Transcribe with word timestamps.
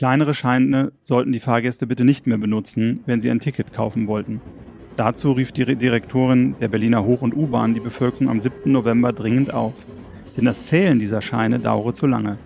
Kleinere 0.00 0.32
Scheine 0.32 0.92
sollten 1.02 1.30
die 1.30 1.40
Fahrgäste 1.40 1.86
bitte 1.86 2.06
nicht 2.06 2.26
mehr 2.26 2.38
benutzen, 2.38 3.00
wenn 3.04 3.20
sie 3.20 3.30
ein 3.30 3.38
Ticket 3.38 3.74
kaufen 3.74 4.06
wollten. 4.06 4.40
Dazu 4.96 5.32
rief 5.32 5.52
die 5.52 5.76
Direktorin 5.76 6.54
der 6.58 6.68
Berliner 6.68 7.04
Hoch- 7.04 7.20
und 7.20 7.36
U-Bahn 7.36 7.74
die 7.74 7.80
Bevölkerung 7.80 8.30
am 8.30 8.40
7. 8.40 8.72
November 8.72 9.12
dringend 9.12 9.52
auf. 9.52 9.74
Denn 10.38 10.46
das 10.46 10.68
Zählen 10.68 11.00
dieser 11.00 11.20
Scheine 11.20 11.58
dauere 11.58 11.92
zu 11.92 12.06
lange. 12.06 12.38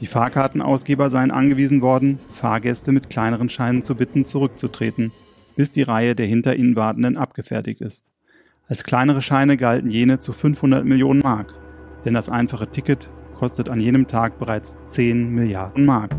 Die 0.00 0.06
Fahrkartenausgeber 0.06 1.10
seien 1.10 1.32
angewiesen 1.32 1.82
worden, 1.82 2.20
Fahrgäste 2.34 2.92
mit 2.92 3.10
kleineren 3.10 3.48
Scheinen 3.48 3.82
zu 3.82 3.96
bitten, 3.96 4.24
zurückzutreten, 4.24 5.10
bis 5.56 5.72
die 5.72 5.82
Reihe 5.82 6.14
der 6.14 6.26
hinter 6.26 6.54
ihnen 6.54 6.76
Wartenden 6.76 7.16
abgefertigt 7.16 7.80
ist. 7.80 8.12
Als 8.68 8.84
kleinere 8.84 9.22
Scheine 9.22 9.56
galten 9.56 9.90
jene 9.90 10.20
zu 10.20 10.32
500 10.32 10.84
Millionen 10.84 11.18
Mark, 11.18 11.52
denn 12.04 12.14
das 12.14 12.28
einfache 12.28 12.70
Ticket 12.70 13.10
kostet 13.34 13.68
an 13.68 13.80
jenem 13.80 14.06
Tag 14.06 14.38
bereits 14.38 14.78
10 14.86 15.34
Milliarden 15.34 15.84
Mark. 15.84 16.14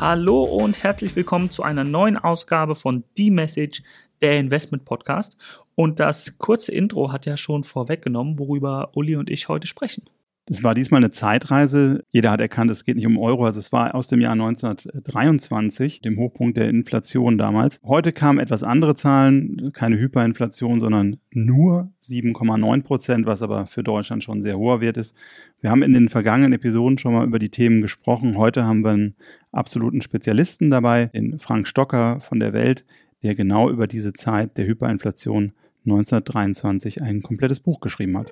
Hallo 0.00 0.44
und 0.44 0.84
herzlich 0.84 1.16
willkommen 1.16 1.50
zu 1.50 1.64
einer 1.64 1.82
neuen 1.82 2.16
Ausgabe 2.16 2.76
von 2.76 3.02
The 3.16 3.32
Message, 3.32 3.82
der 4.22 4.38
Investment 4.38 4.84
Podcast. 4.84 5.36
Und 5.74 5.98
das 5.98 6.38
kurze 6.38 6.70
Intro 6.70 7.10
hat 7.10 7.26
ja 7.26 7.36
schon 7.36 7.64
vorweggenommen, 7.64 8.38
worüber 8.38 8.92
Uli 8.94 9.16
und 9.16 9.28
ich 9.28 9.48
heute 9.48 9.66
sprechen. 9.66 10.04
Es 10.50 10.64
war 10.64 10.74
diesmal 10.74 10.98
eine 10.98 11.10
Zeitreise. 11.10 12.04
Jeder 12.10 12.30
hat 12.30 12.40
erkannt, 12.40 12.70
es 12.70 12.84
geht 12.84 12.96
nicht 12.96 13.06
um 13.06 13.18
Euro. 13.18 13.44
Also 13.44 13.58
es 13.58 13.70
war 13.70 13.94
aus 13.94 14.08
dem 14.08 14.20
Jahr 14.20 14.32
1923, 14.32 16.00
dem 16.00 16.16
Hochpunkt 16.18 16.56
der 16.56 16.70
Inflation 16.70 17.36
damals. 17.36 17.80
Heute 17.84 18.12
kamen 18.12 18.38
etwas 18.38 18.62
andere 18.62 18.94
Zahlen, 18.94 19.72
keine 19.74 19.98
Hyperinflation, 19.98 20.80
sondern 20.80 21.18
nur 21.32 21.92
7,9 22.02 22.82
Prozent, 22.82 23.26
was 23.26 23.42
aber 23.42 23.66
für 23.66 23.82
Deutschland 23.82 24.24
schon 24.24 24.38
ein 24.38 24.42
sehr 24.42 24.58
hoher 24.58 24.80
Wert 24.80 24.96
ist. 24.96 25.14
Wir 25.60 25.70
haben 25.70 25.82
in 25.82 25.92
den 25.92 26.08
vergangenen 26.08 26.54
Episoden 26.54 26.96
schon 26.96 27.12
mal 27.12 27.26
über 27.26 27.38
die 27.38 27.50
Themen 27.50 27.82
gesprochen. 27.82 28.38
Heute 28.38 28.64
haben 28.64 28.84
wir 28.84 28.92
einen 28.92 29.16
absoluten 29.52 30.00
Spezialisten 30.00 30.70
dabei, 30.70 31.06
den 31.06 31.38
Frank 31.38 31.66
Stocker 31.66 32.20
von 32.20 32.40
der 32.40 32.54
Welt, 32.54 32.86
der 33.22 33.34
genau 33.34 33.68
über 33.68 33.86
diese 33.86 34.14
Zeit 34.14 34.56
der 34.56 34.66
Hyperinflation 34.66 35.52
1923 35.84 37.02
ein 37.02 37.22
komplettes 37.22 37.60
Buch 37.60 37.80
geschrieben 37.80 38.16
hat. 38.16 38.30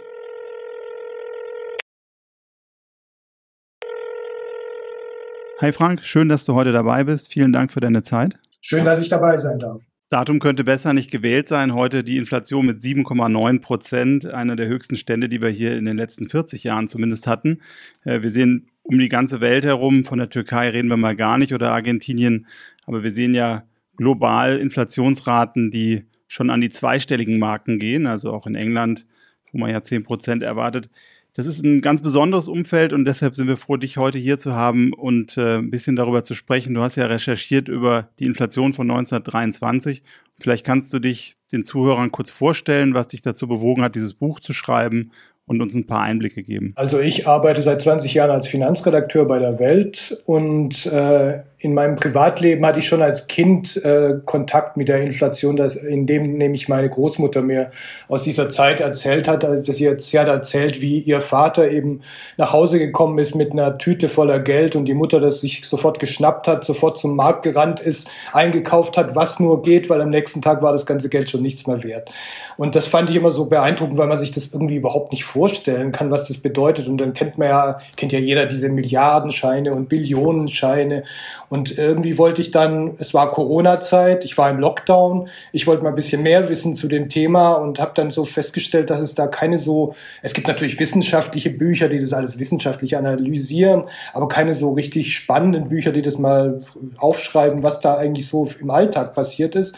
Hi 5.58 5.72
Frank, 5.72 6.04
schön, 6.04 6.28
dass 6.28 6.44
du 6.44 6.52
heute 6.52 6.70
dabei 6.70 7.04
bist. 7.04 7.32
Vielen 7.32 7.50
Dank 7.50 7.72
für 7.72 7.80
deine 7.80 8.02
Zeit. 8.02 8.38
Schön, 8.60 8.84
dass 8.84 9.00
ich 9.00 9.08
dabei 9.08 9.38
sein 9.38 9.58
darf. 9.58 9.80
Datum 10.10 10.38
könnte 10.38 10.64
besser 10.64 10.92
nicht 10.92 11.10
gewählt 11.10 11.48
sein. 11.48 11.72
Heute 11.72 12.04
die 12.04 12.18
Inflation 12.18 12.66
mit 12.66 12.80
7,9 12.80 13.62
Prozent, 13.62 14.26
einer 14.26 14.54
der 14.54 14.68
höchsten 14.68 14.98
Stände, 14.98 15.30
die 15.30 15.40
wir 15.40 15.48
hier 15.48 15.78
in 15.78 15.86
den 15.86 15.96
letzten 15.96 16.28
40 16.28 16.62
Jahren 16.62 16.88
zumindest 16.88 17.26
hatten. 17.26 17.62
Äh, 18.04 18.20
wir 18.20 18.30
sehen 18.30 18.68
um 18.82 18.98
die 18.98 19.08
ganze 19.08 19.40
Welt 19.40 19.64
herum, 19.64 20.04
von 20.04 20.18
der 20.18 20.28
Türkei 20.28 20.68
reden 20.68 20.90
wir 20.90 20.98
mal 20.98 21.16
gar 21.16 21.38
nicht 21.38 21.54
oder 21.54 21.72
Argentinien, 21.72 22.46
aber 22.84 23.02
wir 23.02 23.10
sehen 23.10 23.32
ja 23.32 23.64
global 23.96 24.58
Inflationsraten, 24.58 25.70
die 25.70 26.04
schon 26.28 26.50
an 26.50 26.60
die 26.60 26.68
zweistelligen 26.68 27.38
Marken 27.38 27.78
gehen, 27.78 28.06
also 28.06 28.30
auch 28.30 28.46
in 28.46 28.56
England, 28.56 29.06
wo 29.52 29.58
man 29.58 29.70
ja 29.70 29.82
10 29.82 30.04
Prozent 30.04 30.42
erwartet. 30.42 30.90
Das 31.36 31.44
ist 31.44 31.62
ein 31.62 31.82
ganz 31.82 32.00
besonderes 32.00 32.48
Umfeld 32.48 32.94
und 32.94 33.04
deshalb 33.04 33.34
sind 33.34 33.46
wir 33.46 33.58
froh, 33.58 33.76
dich 33.76 33.98
heute 33.98 34.16
hier 34.16 34.38
zu 34.38 34.54
haben 34.54 34.94
und 34.94 35.36
äh, 35.36 35.58
ein 35.58 35.70
bisschen 35.70 35.94
darüber 35.94 36.22
zu 36.22 36.32
sprechen. 36.32 36.72
Du 36.72 36.80
hast 36.80 36.96
ja 36.96 37.04
recherchiert 37.04 37.68
über 37.68 38.08
die 38.18 38.24
Inflation 38.24 38.72
von 38.72 38.90
1923. 38.90 40.02
Vielleicht 40.40 40.64
kannst 40.64 40.94
du 40.94 40.98
dich 40.98 41.36
den 41.52 41.62
Zuhörern 41.62 42.10
kurz 42.10 42.30
vorstellen, 42.30 42.94
was 42.94 43.08
dich 43.08 43.20
dazu 43.20 43.48
bewogen 43.48 43.82
hat, 43.82 43.96
dieses 43.96 44.14
Buch 44.14 44.40
zu 44.40 44.54
schreiben 44.54 45.12
und 45.44 45.60
uns 45.60 45.74
ein 45.74 45.86
paar 45.86 46.00
Einblicke 46.00 46.42
geben. 46.42 46.72
Also 46.74 47.00
ich 47.00 47.28
arbeite 47.28 47.60
seit 47.60 47.82
20 47.82 48.14
Jahren 48.14 48.30
als 48.30 48.48
Finanzredakteur 48.48 49.26
bei 49.26 49.38
der 49.38 49.58
Welt 49.58 50.22
und 50.24 50.86
äh, 50.86 51.42
in 51.58 51.72
meinem 51.72 51.96
Privatleben 51.96 52.66
hatte 52.66 52.80
ich 52.80 52.86
schon 52.86 53.00
als 53.00 53.28
Kind 53.28 53.82
äh, 53.82 54.16
Kontakt 54.26 54.76
mit 54.76 54.88
der 54.88 55.00
Inflation, 55.00 55.56
das, 55.56 55.74
in 55.74 56.06
dem 56.06 56.36
nämlich 56.36 56.68
meine 56.68 56.90
Großmutter 56.90 57.40
mir 57.40 57.70
aus 58.08 58.24
dieser 58.24 58.50
Zeit 58.50 58.80
erzählt 58.80 59.26
hat, 59.26 59.42
also 59.42 59.64
dass 59.64 59.76
sie 59.76 59.84
jetzt 59.84 60.12
hat 60.14 60.28
erzählt, 60.28 60.82
wie 60.82 61.00
ihr 61.00 61.22
Vater 61.22 61.70
eben 61.70 62.02
nach 62.36 62.52
Hause 62.52 62.78
gekommen 62.78 63.18
ist 63.18 63.34
mit 63.34 63.52
einer 63.52 63.78
Tüte 63.78 64.10
voller 64.10 64.38
Geld 64.38 64.76
und 64.76 64.84
die 64.84 64.92
Mutter 64.92 65.18
das 65.18 65.40
sich 65.40 65.66
sofort 65.66 65.98
geschnappt 65.98 66.46
hat, 66.46 66.64
sofort 66.64 66.98
zum 66.98 67.16
Markt 67.16 67.42
gerannt 67.42 67.80
ist, 67.80 68.08
eingekauft 68.32 68.98
hat, 68.98 69.14
was 69.14 69.40
nur 69.40 69.62
geht, 69.62 69.88
weil 69.88 70.02
am 70.02 70.10
nächsten 70.10 70.42
Tag 70.42 70.60
war 70.60 70.72
das 70.72 70.84
ganze 70.84 71.08
Geld 71.08 71.30
schon 71.30 71.42
nichts 71.42 71.66
mehr 71.66 71.82
wert. 71.82 72.10
Und 72.58 72.74
das 72.74 72.86
fand 72.86 73.08
ich 73.08 73.16
immer 73.16 73.32
so 73.32 73.46
beeindruckend, 73.46 73.98
weil 73.98 74.08
man 74.08 74.18
sich 74.18 74.30
das 74.30 74.52
irgendwie 74.52 74.76
überhaupt 74.76 75.12
nicht 75.12 75.24
vorstellen 75.24 75.92
kann, 75.92 76.10
was 76.10 76.28
das 76.28 76.38
bedeutet. 76.38 76.86
Und 76.86 76.98
dann 76.98 77.14
kennt 77.14 77.38
man 77.38 77.48
ja, 77.48 77.80
kennt 77.96 78.12
ja 78.12 78.18
jeder 78.18 78.46
diese 78.46 78.68
Milliardenscheine 78.68 79.74
und 79.74 79.88
Billionenscheine 79.88 81.04
und 81.48 81.76
irgendwie 81.76 82.18
wollte 82.18 82.40
ich 82.40 82.50
dann, 82.50 82.94
es 82.98 83.14
war 83.14 83.30
Corona-Zeit, 83.30 84.24
ich 84.24 84.36
war 84.36 84.50
im 84.50 84.58
Lockdown, 84.58 85.28
ich 85.52 85.66
wollte 85.66 85.82
mal 85.82 85.90
ein 85.90 85.94
bisschen 85.94 86.22
mehr 86.22 86.48
wissen 86.48 86.76
zu 86.76 86.88
dem 86.88 87.08
Thema 87.08 87.54
und 87.54 87.78
habe 87.78 87.92
dann 87.94 88.10
so 88.10 88.24
festgestellt, 88.24 88.90
dass 88.90 89.00
es 89.00 89.14
da 89.14 89.26
keine 89.26 89.58
so, 89.58 89.94
es 90.22 90.32
gibt 90.32 90.48
natürlich 90.48 90.78
wissenschaftliche 90.78 91.50
Bücher, 91.50 91.88
die 91.88 92.00
das 92.00 92.12
alles 92.12 92.38
wissenschaftlich 92.38 92.96
analysieren, 92.96 93.84
aber 94.12 94.28
keine 94.28 94.54
so 94.54 94.72
richtig 94.72 95.14
spannenden 95.14 95.68
Bücher, 95.68 95.92
die 95.92 96.02
das 96.02 96.18
mal 96.18 96.62
aufschreiben, 96.96 97.62
was 97.62 97.80
da 97.80 97.96
eigentlich 97.96 98.26
so 98.26 98.48
im 98.60 98.70
Alltag 98.70 99.14
passiert 99.14 99.54
ist. 99.54 99.74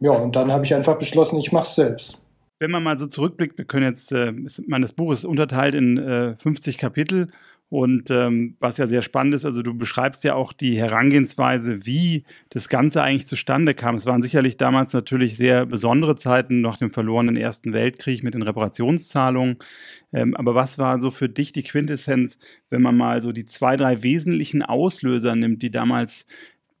Ja, 0.00 0.10
und 0.10 0.34
dann 0.34 0.50
habe 0.50 0.64
ich 0.64 0.74
einfach 0.74 0.98
beschlossen, 0.98 1.38
ich 1.38 1.52
mache 1.52 1.68
es 1.68 1.74
selbst. 1.74 2.18
Wenn 2.58 2.70
man 2.70 2.82
mal 2.82 2.98
so 2.98 3.06
zurückblickt, 3.06 3.56
wir 3.58 3.64
können 3.64 3.86
jetzt, 3.86 4.12
äh, 4.12 4.32
mein, 4.66 4.82
das 4.82 4.92
Buch 4.92 5.12
ist 5.12 5.24
unterteilt 5.24 5.74
in 5.74 5.98
äh, 5.98 6.36
50 6.36 6.78
Kapitel 6.78 7.28
und 7.72 8.10
ähm, 8.10 8.54
was 8.60 8.76
ja 8.76 8.86
sehr 8.86 9.00
spannend 9.00 9.34
ist, 9.34 9.46
also 9.46 9.62
du 9.62 9.72
beschreibst 9.72 10.24
ja 10.24 10.34
auch 10.34 10.52
die 10.52 10.76
Herangehensweise, 10.76 11.86
wie 11.86 12.22
das 12.50 12.68
Ganze 12.68 13.02
eigentlich 13.02 13.26
zustande 13.26 13.72
kam. 13.72 13.94
Es 13.94 14.04
waren 14.04 14.20
sicherlich 14.20 14.58
damals 14.58 14.92
natürlich 14.92 15.38
sehr 15.38 15.64
besondere 15.64 16.16
Zeiten 16.16 16.60
nach 16.60 16.76
dem 16.76 16.90
verlorenen 16.90 17.34
Ersten 17.34 17.72
Weltkrieg 17.72 18.22
mit 18.24 18.34
den 18.34 18.42
Reparationszahlungen. 18.42 19.56
Ähm, 20.12 20.36
aber 20.36 20.54
was 20.54 20.76
war 20.76 21.00
so 21.00 21.10
für 21.10 21.30
dich 21.30 21.52
die 21.52 21.62
Quintessenz, 21.62 22.36
wenn 22.68 22.82
man 22.82 22.94
mal 22.94 23.22
so 23.22 23.32
die 23.32 23.46
zwei, 23.46 23.78
drei 23.78 24.02
wesentlichen 24.02 24.62
Auslöser 24.62 25.34
nimmt, 25.34 25.62
die 25.62 25.70
damals 25.70 26.26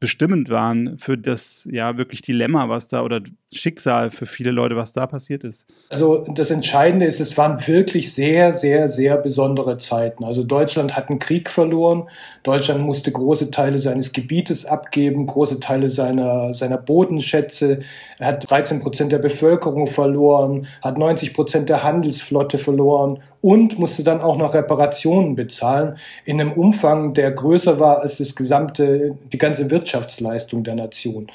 bestimmend 0.02 0.50
waren 0.50 0.98
für 0.98 1.16
das 1.16 1.68
ja 1.70 1.96
wirklich 1.96 2.22
Dilemma, 2.22 2.68
was 2.68 2.88
da 2.88 3.04
oder 3.04 3.20
Schicksal 3.52 4.10
für 4.10 4.26
viele 4.26 4.50
Leute, 4.50 4.74
was 4.74 4.92
da 4.92 5.06
passiert 5.06 5.44
ist? 5.44 5.64
Also 5.90 6.26
das 6.34 6.50
Entscheidende 6.50 7.06
ist, 7.06 7.20
es 7.20 7.38
waren 7.38 7.64
wirklich 7.68 8.12
sehr, 8.12 8.52
sehr, 8.52 8.88
sehr 8.88 9.16
besondere 9.16 9.78
Zeiten. 9.78 10.24
Also 10.24 10.42
Deutschland 10.42 10.96
hat 10.96 11.08
einen 11.08 11.20
Krieg 11.20 11.48
verloren. 11.48 12.08
Deutschland 12.42 12.80
musste 12.80 13.12
große 13.12 13.52
Teile 13.52 13.78
seines 13.78 14.12
Gebietes 14.12 14.66
abgeben, 14.66 15.24
große 15.28 15.60
Teile 15.60 15.88
seiner, 15.88 16.52
seiner 16.52 16.78
Bodenschätze. 16.78 17.82
Er 18.18 18.26
hat 18.26 18.50
13 18.50 18.80
Prozent 18.80 19.12
der 19.12 19.18
Bevölkerung 19.18 19.86
verloren, 19.86 20.66
hat 20.82 20.98
90 20.98 21.32
Prozent 21.32 21.68
der 21.68 21.84
Handelsflotte 21.84 22.58
verloren 22.58 23.22
und 23.42 23.78
musste 23.78 24.04
dann 24.04 24.22
auch 24.22 24.38
noch 24.38 24.54
Reparationen 24.54 25.34
bezahlen 25.34 25.98
in 26.24 26.40
einem 26.40 26.52
Umfang, 26.52 27.12
der 27.12 27.32
größer 27.32 27.78
war 27.78 28.00
als 28.00 28.16
das 28.16 28.34
gesamte, 28.34 29.18
die 29.32 29.38
ganze 29.38 29.70
Wirtschaftsleistung 29.70 30.64
der 30.64 30.76
Nation. 30.76 31.26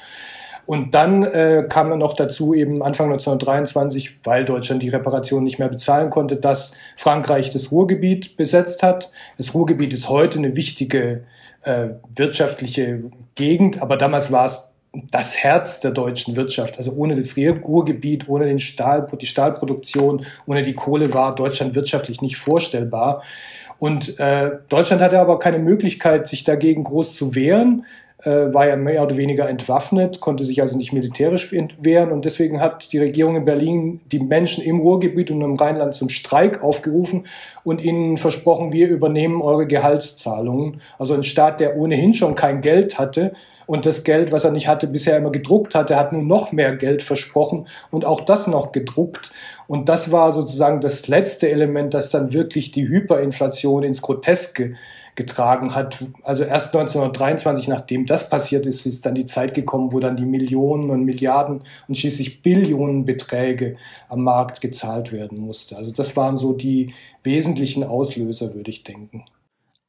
Und 0.64 0.94
dann 0.94 1.22
äh, 1.22 1.64
kam 1.68 1.96
noch 1.98 2.14
dazu 2.14 2.52
eben 2.52 2.82
Anfang 2.82 3.06
1923, 3.06 4.18
weil 4.24 4.44
Deutschland 4.44 4.82
die 4.82 4.90
Reparation 4.90 5.44
nicht 5.44 5.58
mehr 5.58 5.68
bezahlen 5.68 6.10
konnte, 6.10 6.36
dass 6.36 6.72
Frankreich 6.96 7.50
das 7.50 7.70
Ruhrgebiet 7.72 8.36
besetzt 8.36 8.82
hat. 8.82 9.10
Das 9.38 9.54
Ruhrgebiet 9.54 9.94
ist 9.94 10.10
heute 10.10 10.38
eine 10.38 10.56
wichtige 10.56 11.24
äh, 11.62 11.88
wirtschaftliche 12.14 13.04
Gegend, 13.34 13.80
aber 13.80 13.96
damals 13.96 14.30
war 14.30 14.46
es 14.46 14.67
das 15.10 15.36
Herz 15.36 15.80
der 15.80 15.90
deutschen 15.90 16.36
Wirtschaft. 16.36 16.78
Also 16.78 16.92
ohne 16.92 17.16
das 17.16 17.36
Ruhrgebiet, 17.36 18.28
ohne 18.28 18.46
den 18.46 18.58
Stahl, 18.58 19.06
die 19.20 19.26
Stahlproduktion, 19.26 20.26
ohne 20.46 20.62
die 20.62 20.74
Kohle 20.74 21.12
war 21.14 21.34
Deutschland 21.34 21.74
wirtschaftlich 21.74 22.20
nicht 22.20 22.36
vorstellbar. 22.36 23.22
Und 23.78 24.18
äh, 24.18 24.50
Deutschland 24.68 25.02
hatte 25.02 25.20
aber 25.20 25.38
keine 25.38 25.58
Möglichkeit, 25.58 26.28
sich 26.28 26.44
dagegen 26.44 26.84
groß 26.84 27.14
zu 27.14 27.34
wehren, 27.34 27.84
äh, 28.24 28.52
war 28.52 28.66
ja 28.66 28.74
mehr 28.74 29.04
oder 29.04 29.16
weniger 29.16 29.48
entwaffnet, 29.48 30.18
konnte 30.18 30.44
sich 30.44 30.60
also 30.60 30.76
nicht 30.76 30.92
militärisch 30.92 31.52
wehren. 31.52 32.10
Und 32.10 32.24
deswegen 32.24 32.60
hat 32.60 32.92
die 32.92 32.98
Regierung 32.98 33.36
in 33.36 33.44
Berlin 33.44 34.00
die 34.10 34.18
Menschen 34.18 34.64
im 34.64 34.80
Ruhrgebiet 34.80 35.30
und 35.30 35.40
im 35.42 35.54
Rheinland 35.54 35.94
zum 35.94 36.08
Streik 36.08 36.62
aufgerufen 36.62 37.26
und 37.62 37.80
ihnen 37.80 38.18
versprochen, 38.18 38.72
wir 38.72 38.88
übernehmen 38.88 39.40
eure 39.40 39.66
Gehaltszahlungen. 39.68 40.80
Also 40.98 41.14
ein 41.14 41.22
Staat, 41.22 41.60
der 41.60 41.76
ohnehin 41.76 42.14
schon 42.14 42.34
kein 42.34 42.60
Geld 42.60 42.98
hatte, 42.98 43.34
und 43.68 43.84
das 43.84 44.02
Geld, 44.02 44.32
was 44.32 44.44
er 44.44 44.50
nicht 44.50 44.66
hatte, 44.66 44.86
bisher 44.86 45.18
immer 45.18 45.30
gedruckt 45.30 45.74
hatte, 45.74 45.94
hat 45.94 46.14
nun 46.14 46.26
noch 46.26 46.52
mehr 46.52 46.74
Geld 46.74 47.02
versprochen 47.02 47.68
und 47.90 48.06
auch 48.06 48.22
das 48.22 48.46
noch 48.46 48.72
gedruckt. 48.72 49.30
Und 49.66 49.90
das 49.90 50.10
war 50.10 50.32
sozusagen 50.32 50.80
das 50.80 51.06
letzte 51.06 51.50
Element, 51.50 51.92
das 51.92 52.08
dann 52.08 52.32
wirklich 52.32 52.72
die 52.72 52.88
Hyperinflation 52.88 53.82
ins 53.82 54.00
Groteske 54.00 54.76
getragen 55.16 55.74
hat. 55.74 56.02
Also 56.22 56.44
erst 56.44 56.74
1923, 56.74 57.68
nachdem 57.68 58.06
das 58.06 58.30
passiert 58.30 58.64
ist, 58.64 58.86
ist 58.86 59.04
dann 59.04 59.14
die 59.14 59.26
Zeit 59.26 59.52
gekommen, 59.52 59.92
wo 59.92 60.00
dann 60.00 60.16
die 60.16 60.24
Millionen 60.24 60.88
und 60.88 61.04
Milliarden 61.04 61.60
und 61.88 61.98
schließlich 61.98 62.40
Billionenbeträge 62.42 63.76
am 64.08 64.22
Markt 64.22 64.62
gezahlt 64.62 65.12
werden 65.12 65.38
musste. 65.40 65.76
Also 65.76 65.92
das 65.92 66.16
waren 66.16 66.38
so 66.38 66.54
die 66.54 66.94
wesentlichen 67.22 67.84
Auslöser, 67.84 68.54
würde 68.54 68.70
ich 68.70 68.82
denken. 68.82 69.24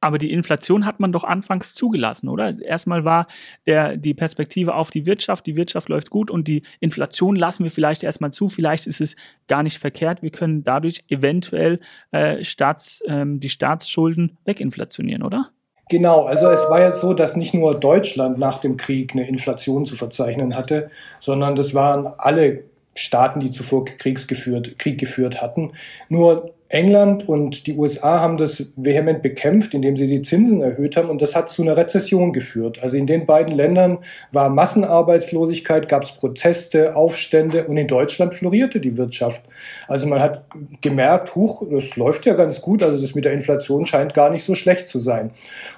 Aber 0.01 0.17
die 0.17 0.31
Inflation 0.31 0.85
hat 0.85 0.99
man 0.99 1.11
doch 1.11 1.23
anfangs 1.23 1.73
zugelassen, 1.73 2.29
oder? 2.29 2.61
Erstmal 2.61 3.03
war 3.05 3.27
der, 3.65 3.97
die 3.97 4.13
Perspektive 4.13 4.75
auf 4.75 4.89
die 4.89 5.05
Wirtschaft, 5.05 5.45
die 5.45 5.55
Wirtschaft 5.55 5.89
läuft 5.89 6.09
gut 6.09 6.31
und 6.31 6.47
die 6.47 6.63
Inflation 6.79 7.35
lassen 7.35 7.63
wir 7.63 7.71
vielleicht 7.71 8.03
erstmal 8.03 8.31
zu. 8.31 8.49
Vielleicht 8.49 8.87
ist 8.87 9.01
es 9.01 9.15
gar 9.47 9.63
nicht 9.63 9.77
verkehrt. 9.77 10.21
Wir 10.21 10.31
können 10.31 10.63
dadurch 10.63 11.03
eventuell 11.09 11.79
äh, 12.11 12.43
Staats, 12.43 13.03
ähm, 13.07 13.39
die 13.39 13.49
Staatsschulden 13.49 14.37
weginflationieren, 14.45 15.23
oder? 15.23 15.51
Genau, 15.89 16.25
also 16.25 16.51
es 16.51 16.69
war 16.69 16.79
ja 16.79 16.91
so, 16.91 17.15
dass 17.15 17.35
nicht 17.35 17.55
nur 17.55 17.79
Deutschland 17.79 18.37
nach 18.37 18.59
dem 18.59 18.77
Krieg 18.77 19.13
eine 19.13 19.27
Inflation 19.27 19.87
zu 19.87 19.95
verzeichnen 19.95 20.55
hatte, 20.55 20.91
sondern 21.19 21.55
das 21.55 21.73
waren 21.73 22.05
alle 22.19 22.68
Staaten, 22.95 23.39
die 23.39 23.51
zuvor 23.51 23.85
Kriegs 23.85 24.27
geführt, 24.27 24.77
Krieg 24.77 24.99
geführt 24.99 25.41
hatten. 25.41 25.71
Nur 26.09 26.53
England 26.69 27.27
und 27.27 27.65
die 27.65 27.73
USA 27.73 28.19
haben 28.19 28.37
das 28.37 28.71
vehement 28.75 29.23
bekämpft, 29.23 29.73
indem 29.73 29.97
sie 29.97 30.05
die 30.05 30.21
Zinsen 30.21 30.61
erhöht 30.61 30.97
haben 30.97 31.09
und 31.09 31.19
das 31.19 31.35
hat 31.35 31.49
zu 31.49 31.63
einer 31.63 31.75
Rezession 31.75 32.31
geführt. 32.31 32.77
Also 32.83 32.95
in 32.95 33.07
den 33.07 33.25
beiden 33.25 33.55
Ländern 33.55 33.97
war 34.31 34.49
Massenarbeitslosigkeit, 34.49 35.89
gab 35.89 36.03
es 36.03 36.11
Proteste, 36.11 36.95
Aufstände 36.95 37.65
und 37.65 37.77
in 37.77 37.87
Deutschland 37.87 38.35
florierte 38.35 38.79
die 38.79 38.97
Wirtschaft. 38.97 39.41
Also 39.87 40.05
man 40.05 40.21
hat 40.21 40.43
gemerkt, 40.81 41.33
huch, 41.33 41.63
das 41.71 41.95
läuft 41.95 42.27
ja 42.27 42.35
ganz 42.35 42.61
gut, 42.61 42.83
also 42.83 43.01
das 43.01 43.15
mit 43.15 43.25
der 43.25 43.33
Inflation 43.33 43.87
scheint 43.87 44.13
gar 44.13 44.29
nicht 44.29 44.43
so 44.43 44.53
schlecht 44.53 44.89
zu 44.89 44.99
sein. 44.99 45.31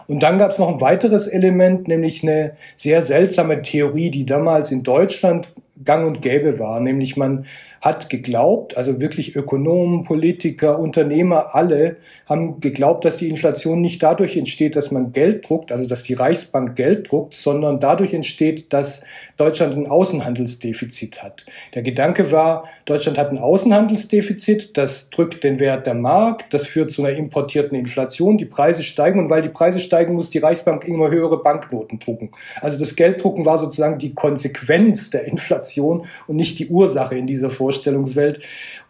Und 0.08 0.20
dann 0.20 0.38
gab 0.38 0.52
es 0.52 0.60
noch 0.60 0.68
ein 0.68 0.82
weiteres 0.82 1.26
Element, 1.26 1.88
nämlich 1.88 2.22
eine 2.22 2.58
sehr 2.76 3.02
seltsame 3.02 3.62
Theorie, 3.62 4.12
die 4.12 4.26
damals 4.26 4.72
in 4.72 4.84
Deutschland 4.84 5.48
gang 5.84 6.08
und 6.08 6.22
gäbe 6.22 6.60
war, 6.60 6.80
nämlich 6.80 7.18
man 7.18 7.46
hat 7.82 8.12
geglaubt, 8.12 8.78
also 8.78 9.02
wirklich 9.02 9.36
Ökonomen, 9.36 10.04
Politiker, 10.04 10.78
Unternehmer, 10.78 11.56
alle 11.56 11.98
haben 12.28 12.62
geglaubt, 12.62 13.04
dass 13.06 13.18
die 13.18 13.28
Inflation 13.28 13.82
nicht 13.82 14.04
dadurch 14.04 14.38
entsteht, 14.38 14.76
dass 14.76 14.92
man 14.92 15.14
Geld 15.14 15.50
druckt, 15.50 15.72
also 15.72 15.88
dass 15.88 16.04
die 16.04 16.14
Reichsbank 16.14 16.76
Geld 16.76 17.12
druckt, 17.12 17.34
sondern 17.34 17.80
dadurch 17.80 18.14
entsteht, 18.14 18.72
dass 18.72 19.02
Deutschland 19.38 19.76
ein 19.76 19.88
Außenhandelsdefizit 19.88 21.24
hat. 21.24 21.44
Der 21.74 21.82
Gedanke 21.82 22.32
war, 22.32 22.66
Deutschland 22.86 23.18
hat 23.18 23.32
ein 23.32 23.40
Außenhandelsdefizit, 23.40 24.78
das 24.78 25.10
drückt 25.10 25.44
den 25.44 25.60
Wert 25.60 25.88
der 25.88 25.96
Mark, 25.96 26.50
das 26.52 26.68
führt 26.68 26.92
zu 26.92 27.04
einer 27.04 27.18
importierten 27.18 27.76
Inflation, 27.76 28.38
die 28.38 28.46
Preise 28.46 28.84
steigen 28.84 29.20
und 29.20 29.32
weil 29.32 29.42
die 29.42 29.50
Preise 29.50 29.80
steigen, 29.80 30.14
muss 30.14 30.30
die 30.30 30.38
Reichsbank 30.38 30.86
immer 30.86 31.10
höhere 31.10 31.42
Banknoten 31.42 32.00
drucken. 32.00 32.30
Also 32.62 32.78
das 32.78 32.96
Gelddrucken 32.96 33.46
war 33.46 33.58
sozusagen 33.58 33.98
die 33.98 34.14
Konsequenz 34.14 35.10
der 35.10 35.26
Inflation 35.26 36.06
und 36.28 36.36
nicht 36.36 36.60
die 36.60 36.68
Ursache 36.68 37.18
in 37.18 37.26
dieser 37.26 37.50
Vorstellungswelt. 37.72 38.42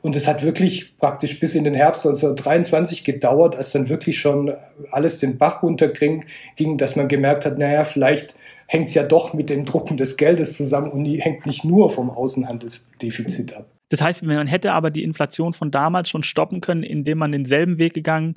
Und 0.02 0.16
es 0.16 0.28
hat 0.28 0.44
wirklich 0.44 0.98
praktisch 0.98 1.40
bis 1.40 1.54
in 1.54 1.64
den 1.64 1.76
Herbst 1.76 2.06
1923 2.06 3.04
gedauert, 3.04 3.56
als 3.56 3.72
dann 3.72 3.88
wirklich 3.88 4.20
schon 4.20 4.52
alles 4.90 5.20
den 5.20 5.38
Bach 5.38 5.62
runterging, 5.62 6.26
ging, 6.56 6.80
dass 6.80 6.96
man 6.96 7.08
gemerkt 7.08 7.46
hat, 7.46 7.60
naja, 7.60 7.84
vielleicht 7.84 8.36
hängt 8.66 8.88
es 8.88 8.96
ja 8.96 9.04
doch 9.04 9.34
mit 9.34 9.50
dem 9.50 9.66
Drucken 9.66 9.98
des 9.98 10.18
Geldes 10.18 10.58
zusammen 10.58 10.92
und 10.92 11.04
die 11.04 11.22
hängt 11.22 11.46
nicht 11.46 11.64
nur 11.64 11.92
vom 11.92 12.10
Außenhandelsdefizit 12.10 13.54
ab. 13.54 13.68
Das 13.90 14.02
heißt, 14.02 14.24
man 14.24 14.48
hätte 14.48 14.72
aber 14.72 14.90
die 14.90 15.04
Inflation 15.04 15.54
von 15.54 15.70
damals 15.70 16.10
schon 16.10 16.24
stoppen 16.24 16.62
können, 16.62 16.82
indem 16.82 17.18
man 17.18 17.34
denselben 17.34 17.78
Weg 17.78 17.94
gegangen 17.94 18.36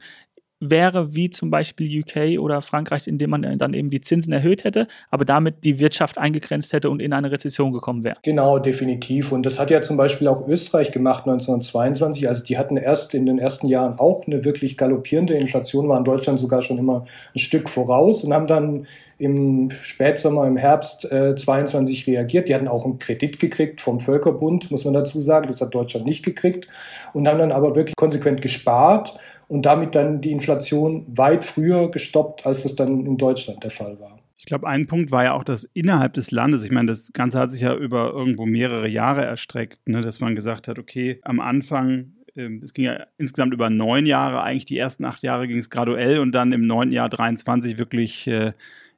wäre 0.61 1.15
wie 1.15 1.31
zum 1.31 1.51
Beispiel 1.51 2.01
UK 2.01 2.41
oder 2.41 2.63
Frankreich, 2.63 3.07
indem 3.07 3.31
man 3.31 3.59
dann 3.59 3.75
eben 3.75 3.91
die 3.91 4.01
Zinsen 4.01 4.33
erhöht 4.33 4.65
hätte, 4.65 4.87
aber 5.11 5.25
damit 5.25 5.65
die 5.65 5.79
Wirtschaft 5.79 6.19
eingegrenzt 6.19 6.73
hätte 6.73 6.91
und 6.91 7.03
in 7.03 7.13
eine 7.13 7.31
Rezession 7.31 7.73
gekommen 7.73 8.05
wäre. 8.05 8.17
Genau, 8.23 8.59
definitiv. 8.59 9.33
Und 9.33 9.45
das 9.45 9.59
hat 9.59 9.71
ja 9.71 9.83
zum 9.83 9.97
Beispiel 9.97 10.29
auch 10.29 10.47
Österreich 10.49 10.93
gemacht 10.93 11.25
1922. 11.27 12.29
Also 12.29 12.43
die 12.43 12.57
hatten 12.59 12.77
erst 12.77 13.15
in 13.15 13.27
den 13.27 13.39
ersten 13.39 13.69
Jahren 13.69 13.99
auch 13.99 14.27
eine 14.27 14.45
wirklich 14.45 14.77
galoppierende 14.77 15.35
Inflation, 15.35 15.89
waren 15.89 16.05
Deutschland 16.05 16.41
sogar 16.41 16.63
schon 16.63 16.79
immer 16.79 17.07
ein 17.35 17.39
Stück 17.39 17.69
voraus 17.69 18.25
und 18.25 18.33
haben 18.33 18.47
dann 18.47 18.87
im 19.19 19.71
Spätsommer, 19.71 20.47
im 20.47 20.57
Herbst 20.57 21.11
äh, 21.11 21.37
22 21.37 22.07
reagiert. 22.07 22.49
Die 22.49 22.55
hatten 22.55 22.69
auch 22.69 22.85
einen 22.85 22.99
Kredit 22.99 23.39
gekriegt 23.39 23.81
vom 23.81 24.01
Völkerbund, 24.01 24.71
muss 24.71 24.85
man 24.85 24.95
dazu 24.95 25.21
sagen. 25.21 25.47
Das 25.49 25.61
hat 25.61 25.75
Deutschland 25.75 26.07
nicht 26.07 26.25
gekriegt 26.25 26.69
und 27.13 27.29
haben 27.29 27.39
dann 27.39 27.53
aber 27.53 27.77
wirklich 27.77 27.95
konsequent 27.97 28.43
gespart 28.43 29.17
und 29.49 29.63
damit 29.63 29.95
dann 29.95 30.21
die 30.21 30.33
Inflation 30.33 31.05
weit 31.17 31.45
früher 31.45 31.91
gestoppt, 31.91 32.47
als 32.47 32.63
das 32.63 32.75
dann 32.75 33.07
in 33.07 33.17
Deutschland 33.17 33.63
der 33.63 33.71
Fall 33.71 33.99
war. 34.01 34.19
Ich 34.37 34.47
glaube, 34.47 34.69
ein 34.69 34.87
Punkt 34.87 35.11
war 35.11 35.25
ja 35.25 35.33
auch, 35.33 35.45
dass 35.45 35.65
innerhalb 35.73 36.13
des 36.13 36.31
Landes, 36.31 36.65
ich 36.65 36.71
meine, 36.71 36.89
das 36.89 37.13
Ganze 37.15 37.39
hat 37.39 37.51
sich 37.51 37.63
ja 37.63 37.75
über 37.75 38.13
irgendwo 38.13 38.45
mehrere 38.45 38.89
Jahre 38.89 39.25
erstreckt, 39.25 39.81
ne, 39.87 40.03
dass 40.03 40.21
man 40.21 40.35
gesagt 40.35 40.69
hat, 40.69 40.79
okay, 40.79 41.19
am 41.23 41.41
Anfang, 41.41 42.13
ähm, 42.37 42.61
es 42.63 42.75
ging 42.75 42.85
ja 42.85 43.07
insgesamt 43.17 43.55
über 43.55 43.71
neun 43.71 44.05
Jahre, 44.05 44.43
eigentlich 44.43 44.67
die 44.67 44.77
ersten 44.77 45.07
acht 45.07 45.23
Jahre 45.23 45.49
ging 45.49 45.57
es 45.59 45.71
graduell 45.71 46.19
und 46.19 46.33
dann 46.33 46.53
im 46.53 46.67
neunten 46.67 46.93
Jahr 46.93 47.09
23 47.09 47.79
wirklich 47.79 48.27
äh, 48.27 48.53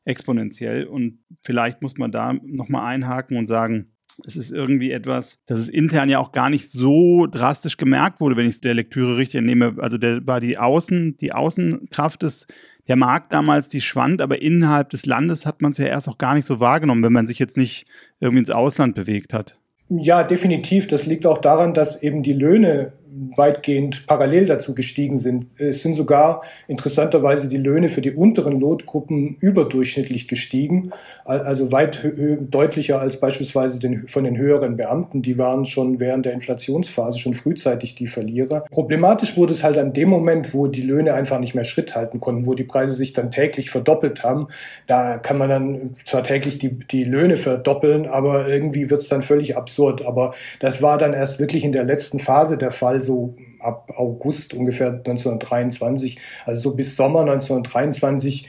exponentiell. 0.04 0.84
Und 0.84 1.19
vielleicht 1.43 1.82
muss 1.82 1.96
man 1.96 2.10
da 2.10 2.32
nochmal 2.32 2.87
einhaken 2.87 3.37
und 3.37 3.46
sagen, 3.46 3.93
es 4.25 4.37
ist 4.37 4.53
irgendwie 4.53 4.91
etwas, 4.91 5.39
dass 5.47 5.59
es 5.59 5.69
intern 5.69 6.09
ja 6.09 6.19
auch 6.19 6.33
gar 6.33 6.51
nicht 6.51 6.71
so 6.71 7.27
drastisch 7.27 7.77
gemerkt 7.77 8.21
wurde, 8.21 8.37
wenn 8.37 8.47
ich 8.47 8.55
es 8.55 8.61
der 8.61 8.75
Lektüre 8.75 9.17
richtig 9.17 9.39
entnehme. 9.39 9.77
Also 9.79 9.99
der 9.99 10.27
war 10.27 10.41
die 10.41 10.59
Außen, 10.59 11.17
die 11.19 11.33
Außenkraft 11.33 12.23
des 12.23 12.47
der 12.89 12.97
Markt 12.97 13.33
damals, 13.33 13.69
die 13.69 13.81
schwand, 13.81 14.23
aber 14.23 14.41
innerhalb 14.43 14.91
des 14.91 15.07
Landes 15.07 15.45
hat 15.45 15.61
man 15.61 15.73
es 15.73 15.79
ja 15.79 15.87
erst 15.87 16.09
auch 16.09 16.19
gar 16.19 16.35
nicht 16.35 16.45
so 16.45 16.61
wahrgenommen, 16.61 17.03
wenn 17.03 17.13
man 17.13 17.27
sich 17.27 17.39
jetzt 17.39 17.57
nicht 17.57 17.87
irgendwie 18.21 18.41
ins 18.41 18.51
Ausland 18.51 18.95
bewegt 18.95 19.35
hat. 19.35 19.57
Ja, 19.89 20.25
definitiv. 20.25 20.87
Das 20.89 21.07
liegt 21.07 21.27
auch 21.27 21.39
daran, 21.39 21.75
dass 21.75 22.03
eben 22.03 22.23
die 22.23 22.33
Löhne 22.33 22.93
weitgehend 23.37 24.07
parallel 24.07 24.47
dazu 24.47 24.75
gestiegen 24.75 25.19
sind. 25.19 25.47
Es 25.59 25.83
sind 25.83 25.95
sogar 25.95 26.43
interessanterweise 26.69 27.49
die 27.49 27.57
Löhne 27.57 27.89
für 27.89 28.01
die 28.01 28.13
unteren 28.13 28.61
Lotgruppen 28.61 29.37
überdurchschnittlich 29.41 30.29
gestiegen, 30.29 30.91
also 31.25 31.73
weit 31.73 32.05
deutlicher 32.51 33.01
als 33.01 33.21
beispielsweise 33.21 33.79
den, 33.79 34.09
von 34.09 34.25
den 34.25 34.37
höheren 34.37 34.77
Beamten. 34.77 35.23
Die 35.23 35.39
waren 35.39 35.67
schon 35.67 36.01
während 36.01 36.27
der 36.27 36.33
Inflationsphase 36.33 37.19
schon 37.19 37.35
frühzeitig 37.35 37.95
die 37.95 38.07
Verlierer. 38.07 38.65
Problematisch 38.71 39.37
wurde 39.37 39.55
es 39.55 39.63
halt 39.63 39.79
an 39.79 39.93
dem 39.93 40.09
Moment, 40.09 40.53
wo 40.55 40.67
die 40.67 40.83
Löhne 40.83 41.15
einfach 41.15 41.39
nicht 41.39 41.55
mehr 41.55 41.65
Schritt 41.65 41.95
halten 41.95 42.21
konnten, 42.21 42.47
wo 42.47 42.55
die 42.55 42.65
Preise 42.65 42.95
sich 42.95 43.13
dann 43.13 43.31
täglich 43.31 43.71
verdoppelt 43.71 44.23
haben. 44.23 44.49
Da 44.87 45.19
kann 45.19 45.39
man 45.39 45.49
dann 45.49 45.97
zwar 46.05 46.23
täglich 46.23 46.59
die, 46.59 46.71
die 46.71 47.05
Löhne 47.05 47.37
verdoppeln, 47.37 48.07
aber 48.07 48.49
irgendwie 48.49 48.91
wird 48.91 49.03
es 49.03 49.09
dann 49.09 49.23
völlig 49.23 49.57
absurd. 49.57 50.05
Aber 50.05 50.35
das 50.61 50.83
war 50.83 50.99
dann 50.99 51.15
erst 51.15 51.41
wirklich 51.41 51.65
in 51.65 51.73
der 51.73 51.85
letzten 51.85 52.19
Phase 52.19 52.58
der 52.58 52.70
Fall 52.70 53.03
so 53.06 53.34
ab 53.60 53.91
August 53.96 54.53
ungefähr 54.53 54.89
1923, 54.89 56.19
also 56.44 56.70
so 56.70 56.77
bis 56.77 56.96
Sommer 56.96 57.20
1923 57.20 58.48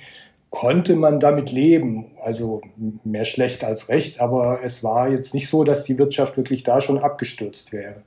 konnte 0.50 0.96
man 0.96 1.20
damit 1.20 1.52
leben. 1.52 2.06
Also 2.22 2.62
mehr 3.04 3.26
schlecht 3.26 3.64
als 3.64 3.90
recht, 3.90 4.20
aber 4.20 4.62
es 4.64 4.84
war 4.84 5.10
jetzt 5.10 5.34
nicht 5.34 5.50
so, 5.50 5.64
dass 5.64 5.84
die 5.84 5.98
Wirtschaft 5.98 6.38
wirklich 6.38 6.64
da 6.64 6.82
schon 6.82 6.98
abgestürzt 6.98 7.72
wäre. 7.72 8.02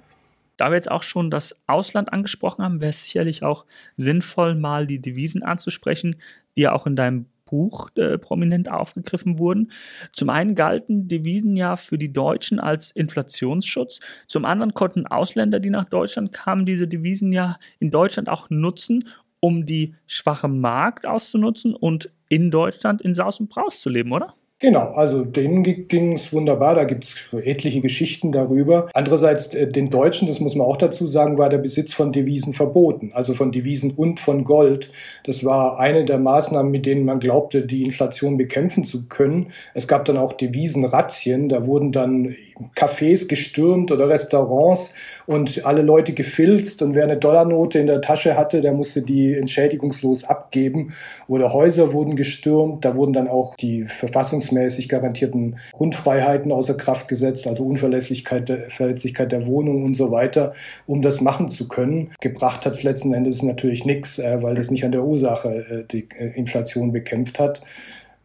Da 0.57 0.71
wir 0.71 0.77
jetzt 0.77 0.91
auch 0.91 1.03
schon 1.03 1.31
das 1.31 1.57
Ausland 1.67 2.13
angesprochen 2.13 2.63
haben, 2.63 2.81
wäre 2.81 2.91
es 2.91 3.05
sicherlich 3.05 3.43
auch 3.43 3.65
sinnvoll, 3.97 4.55
mal 4.55 4.87
die 4.87 5.01
Devisen 5.01 5.43
anzusprechen, 5.43 6.17
die 6.55 6.63
ja 6.63 6.73
auch 6.73 6.87
in 6.87 6.97
deinem 6.97 7.27
Buch 7.51 7.91
äh, 7.97 8.17
prominent 8.17 8.71
aufgegriffen 8.71 9.39
wurden. 9.39 9.73
Zum 10.13 10.31
einen 10.31 10.55
galten 10.55 11.09
Devisen 11.09 11.57
ja 11.57 11.77
für 11.77 11.99
die 11.99 12.13
Deutschen 12.13 12.59
als 12.61 12.91
Inflationsschutz, 12.93 14.01
zum 14.27 14.45
anderen 14.45 14.73
konnten 14.73 15.07
Ausländer, 15.07 15.61
die 15.61 15.71
nach 15.71 15.89
Deutschland 15.89 16.33
kamen, 16.33 16.65
diese 16.65 16.89
Devisen 16.89 17.33
ja 17.33 17.59
in 17.79 17.91
Deutschland 17.91 18.29
auch 18.29 18.49
nutzen, 18.49 19.05
um 19.41 19.67
die 19.67 19.95
schwache 20.07 20.49
Markt 20.49 21.07
auszunutzen 21.07 21.75
und 21.75 22.11
in 22.29 22.51
Deutschland 22.51 23.03
in 23.03 23.15
Saus 23.15 23.41
und 23.41 23.49
Braus 23.49 23.81
zu 23.81 23.91
leben, 23.91 24.13
oder? 24.13 24.35
Genau, 24.63 24.91
also 24.91 25.25
denen 25.25 25.63
ging 25.63 26.13
es 26.13 26.35
wunderbar, 26.35 26.75
da 26.75 26.85
gibt 26.85 27.05
es 27.05 27.33
etliche 27.33 27.81
Geschichten 27.81 28.31
darüber. 28.31 28.91
Andererseits 28.93 29.55
äh, 29.55 29.67
den 29.67 29.89
Deutschen, 29.89 30.29
das 30.29 30.39
muss 30.39 30.55
man 30.55 30.67
auch 30.67 30.77
dazu 30.77 31.07
sagen, 31.07 31.39
war 31.39 31.49
der 31.49 31.57
Besitz 31.57 31.95
von 31.95 32.13
Devisen 32.13 32.53
verboten, 32.53 33.11
also 33.15 33.33
von 33.33 33.53
Devisen 33.53 33.93
und 33.93 34.21
von 34.21 34.45
Gold. 34.45 34.91
Das 35.25 35.47
war 35.47 35.81
eine 35.81 36.05
der 36.05 36.19
Maßnahmen, 36.19 36.71
mit 36.71 36.85
denen 36.85 37.07
man 37.07 37.21
glaubte, 37.21 37.63
die 37.63 37.85
Inflation 37.85 38.37
bekämpfen 38.37 38.85
zu 38.85 39.09
können. 39.09 39.47
Es 39.73 39.89
gab 39.89 40.05
dann 40.05 40.19
auch 40.19 40.35
Devisenrazzien, 40.35 41.49
da 41.49 41.67
wurden 41.67 41.91
dann 41.91 42.37
Cafés 42.77 43.29
gestürmt 43.29 43.91
oder 43.91 44.11
Restaurants 44.11 44.91
und 45.31 45.65
alle 45.65 45.83
Leute 45.83 46.13
gefilzt 46.13 46.83
und 46.83 46.97
wer 46.97 47.05
eine 47.05 47.17
Dollarnote 47.17 47.79
in 47.79 47.87
der 47.87 48.01
Tasche 48.01 48.37
hatte, 48.37 48.61
der 48.61 48.73
musste 48.73 49.01
die 49.01 49.33
entschädigungslos 49.33 50.25
abgeben. 50.25 50.93
Oder 51.29 51.53
Häuser 51.53 51.93
wurden 51.93 52.17
gestürmt, 52.17 52.85
da 52.85 52.97
wurden 52.97 53.13
dann 53.13 53.29
auch 53.29 53.55
die 53.55 53.85
verfassungsmäßig 53.85 54.89
garantierten 54.89 55.61
Grundfreiheiten 55.71 56.51
außer 56.51 56.75
Kraft 56.75 57.07
gesetzt, 57.07 57.47
also 57.47 57.63
Unverlässlichkeit 57.63 58.49
der, 58.49 58.71
Verlässlichkeit 58.71 59.31
der 59.31 59.47
Wohnung 59.47 59.85
und 59.85 59.95
so 59.95 60.11
weiter, 60.11 60.53
um 60.89 61.01
das 61.01 61.21
machen 61.21 61.49
zu 61.49 61.69
können. 61.69 62.11
Gebracht 62.21 62.67
hat 62.67 62.73
es 62.73 62.83
letzten 62.83 63.15
Endes 63.15 63.41
natürlich 63.45 63.85
nichts, 63.85 64.19
äh, 64.19 64.43
weil 64.43 64.57
das 64.57 64.73
nicht 64.73 64.85
an 64.85 64.91
der 64.91 65.05
Ursache 65.05 65.49
äh, 65.49 65.85
die 65.93 66.09
äh, 66.19 66.37
Inflation 66.37 66.91
bekämpft 66.91 67.39
hat. 67.39 67.63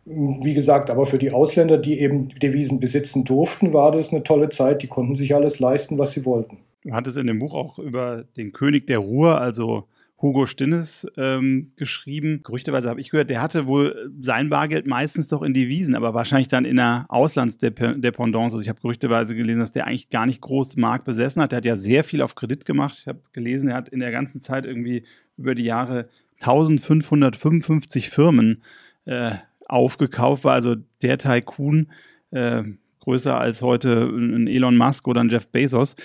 Wie 0.06 0.56
gesagt, 0.56 0.90
aber 0.90 1.06
für 1.06 1.20
die 1.20 1.30
Ausländer, 1.30 1.78
die 1.78 2.00
eben 2.00 2.30
Devisen 2.30 2.80
besitzen 2.80 3.26
durften, 3.26 3.74
war 3.74 3.92
das 3.92 4.12
eine 4.12 4.24
tolle 4.24 4.50
Zeit. 4.50 4.82
Die 4.82 4.88
konnten 4.88 5.16
sich 5.16 5.36
alles 5.36 5.60
leisten, 5.60 6.00
was 6.00 6.14
sie 6.14 6.26
wollten. 6.26 6.58
Du 6.86 6.94
hattest 6.94 7.18
in 7.18 7.26
dem 7.26 7.40
Buch 7.40 7.56
auch 7.56 7.80
über 7.80 8.26
den 8.38 8.52
König 8.52 8.86
der 8.86 9.00
Ruhr, 9.00 9.42
also 9.42 9.88
Hugo 10.22 10.46
Stinnes, 10.46 11.08
ähm, 11.18 11.72
geschrieben. 11.78 12.42
Gerüchteweise 12.44 12.90
habe 12.90 13.02
ich 13.02 13.10
gehört, 13.10 13.32
der 13.32 13.42
hatte 13.42 13.66
wohl 13.66 14.12
sein 14.20 14.50
Bargeld 14.50 14.86
meistens 14.86 15.28
doch 15.28 15.42
in 15.42 15.56
Devisen, 15.56 15.96
aber 15.96 16.14
wahrscheinlich 16.14 16.48
dann 16.48 16.64
in 16.64 16.80
einer 16.80 17.06
Auslandsdependance. 17.10 18.56
Also 18.56 18.62
ich 18.62 18.70
habe 18.70 18.80
gerüchteweise 18.82 19.36
gelesen, 19.36 19.62
dass 19.62 19.72
der 19.72 19.88
eigentlich 19.88 20.12
gar 20.12 20.28
nicht 20.28 20.42
groß 20.42 20.78
Markt 20.78 21.06
besessen 21.06 21.42
hat. 21.42 21.52
Der 21.52 21.58
hat 21.58 21.66
ja 21.66 21.76
sehr 21.76 22.04
viel 22.04 22.22
auf 22.22 22.36
Kredit 22.36 22.66
gemacht. 22.66 23.00
Ich 23.02 23.08
habe 23.08 23.20
gelesen, 23.34 23.70
er 23.70 23.78
hat 23.78 23.90
in 23.90 24.00
der 24.00 24.12
ganzen 24.12 24.40
Zeit 24.40 24.66
irgendwie 24.66 25.06
über 25.38 25.56
die 25.56 25.66
Jahre 25.66 26.08
1555 26.42 28.12
Firmen 28.12 28.62
äh, 29.06 29.32
aufgekauft, 29.68 30.44
war 30.44 30.54
also 30.54 30.76
der 31.02 31.18
Tycoon, 31.18 31.88
äh, 32.30 32.64
größer 33.06 33.40
als 33.40 33.62
heute 33.62 34.04
ein 34.04 34.48
Elon 34.48 34.76
Musk 34.76 35.08
oder 35.08 35.22
ein 35.22 35.30
Jeff 35.30 35.48
Bezos. 35.48 35.96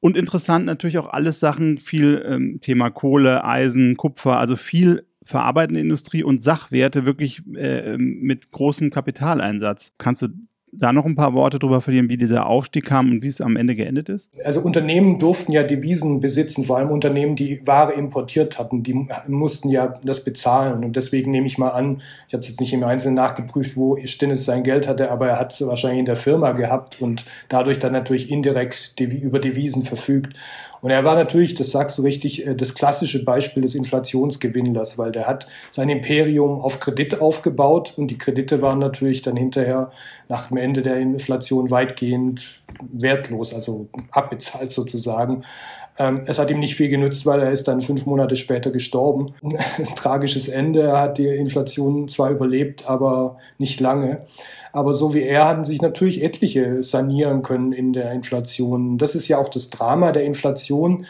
Und 0.00 0.16
interessant 0.16 0.66
natürlich 0.66 0.98
auch 0.98 1.08
alles 1.08 1.40
Sachen, 1.40 1.78
viel 1.78 2.24
ähm, 2.26 2.58
Thema 2.60 2.90
Kohle, 2.90 3.44
Eisen, 3.44 3.96
Kupfer, 3.96 4.38
also 4.38 4.56
viel 4.56 5.06
verarbeitende 5.22 5.80
Industrie 5.80 6.22
und 6.22 6.42
Sachwerte 6.42 7.06
wirklich 7.06 7.42
äh, 7.56 7.96
mit 7.96 8.50
großem 8.50 8.90
Kapitaleinsatz. 8.90 9.92
Kannst 9.98 10.22
du 10.22 10.28
da 10.78 10.92
noch 10.92 11.04
ein 11.04 11.14
paar 11.14 11.34
Worte 11.34 11.58
darüber 11.58 11.80
verlieren, 11.80 12.08
wie 12.08 12.16
dieser 12.16 12.46
Aufstieg 12.46 12.84
kam 12.84 13.10
und 13.10 13.22
wie 13.22 13.28
es 13.28 13.40
am 13.40 13.56
Ende 13.56 13.74
geendet 13.74 14.08
ist? 14.08 14.30
Also 14.44 14.60
Unternehmen 14.60 15.18
durften 15.18 15.52
ja 15.52 15.62
Devisen 15.62 16.20
besitzen, 16.20 16.64
vor 16.64 16.78
allem 16.78 16.90
Unternehmen, 16.90 17.36
die 17.36 17.66
Ware 17.66 17.92
importiert 17.92 18.58
hatten, 18.58 18.82
die 18.82 19.06
mussten 19.28 19.68
ja 19.68 19.98
das 20.04 20.24
bezahlen. 20.24 20.84
Und 20.84 20.96
deswegen 20.96 21.30
nehme 21.30 21.46
ich 21.46 21.58
mal 21.58 21.70
an, 21.70 22.02
ich 22.28 22.34
habe 22.34 22.42
es 22.42 22.48
jetzt 22.48 22.60
nicht 22.60 22.72
im 22.72 22.84
Einzelnen 22.84 23.14
nachgeprüft, 23.14 23.76
wo 23.76 23.98
Stinnes 24.04 24.44
sein 24.44 24.64
Geld 24.64 24.88
hatte, 24.88 25.10
aber 25.10 25.28
er 25.28 25.38
hat 25.38 25.52
es 25.52 25.66
wahrscheinlich 25.66 26.00
in 26.00 26.06
der 26.06 26.16
Firma 26.16 26.52
gehabt 26.52 27.00
und 27.00 27.24
dadurch 27.48 27.78
dann 27.78 27.92
natürlich 27.92 28.30
indirekt 28.30 28.94
über 29.00 29.38
Devisen 29.38 29.84
verfügt. 29.84 30.34
Und 30.84 30.90
er 30.90 31.02
war 31.02 31.14
natürlich, 31.14 31.54
das 31.54 31.70
sagst 31.70 31.96
du 31.96 32.02
richtig, 32.02 32.46
äh, 32.46 32.54
das 32.54 32.74
klassische 32.74 33.24
Beispiel 33.24 33.62
des 33.62 33.74
Inflationsgewinnlers, 33.74 34.98
weil 34.98 35.12
der 35.12 35.26
hat 35.26 35.46
sein 35.70 35.88
Imperium 35.88 36.60
auf 36.60 36.78
Kredit 36.78 37.22
aufgebaut 37.22 37.94
und 37.96 38.08
die 38.08 38.18
Kredite 38.18 38.60
waren 38.60 38.80
natürlich 38.80 39.22
dann 39.22 39.34
hinterher 39.34 39.92
nach 40.28 40.48
dem 40.48 40.56
Ende 40.56 40.82
der 40.82 40.96
Inflation 40.96 41.70
weitgehend 41.70 42.60
wertlos, 42.92 43.54
also 43.54 43.88
abbezahlt 44.10 44.72
sozusagen. 44.72 45.44
Ähm, 45.98 46.22
es 46.26 46.38
hat 46.38 46.50
ihm 46.50 46.58
nicht 46.58 46.74
viel 46.74 46.88
genützt, 46.88 47.24
weil 47.24 47.40
er 47.40 47.52
ist 47.52 47.68
dann 47.68 47.80
fünf 47.80 48.04
Monate 48.06 48.36
später 48.36 48.70
gestorben. 48.70 49.34
Ein 49.42 49.84
tragisches 49.96 50.48
Ende. 50.48 50.82
Er 50.82 51.00
hat 51.00 51.18
die 51.18 51.26
Inflation 51.26 52.08
zwar 52.08 52.30
überlebt, 52.30 52.86
aber 52.86 53.38
nicht 53.58 53.80
lange. 53.80 54.26
Aber 54.72 54.92
so 54.92 55.14
wie 55.14 55.22
er 55.22 55.46
hatten 55.46 55.64
sich 55.64 55.80
natürlich 55.80 56.20
etliche 56.22 56.82
sanieren 56.82 57.42
können 57.42 57.72
in 57.72 57.92
der 57.92 58.10
Inflation. 58.12 58.98
Das 58.98 59.14
ist 59.14 59.28
ja 59.28 59.38
auch 59.38 59.48
das 59.48 59.70
Drama 59.70 60.10
der 60.10 60.24
Inflation. 60.24 61.06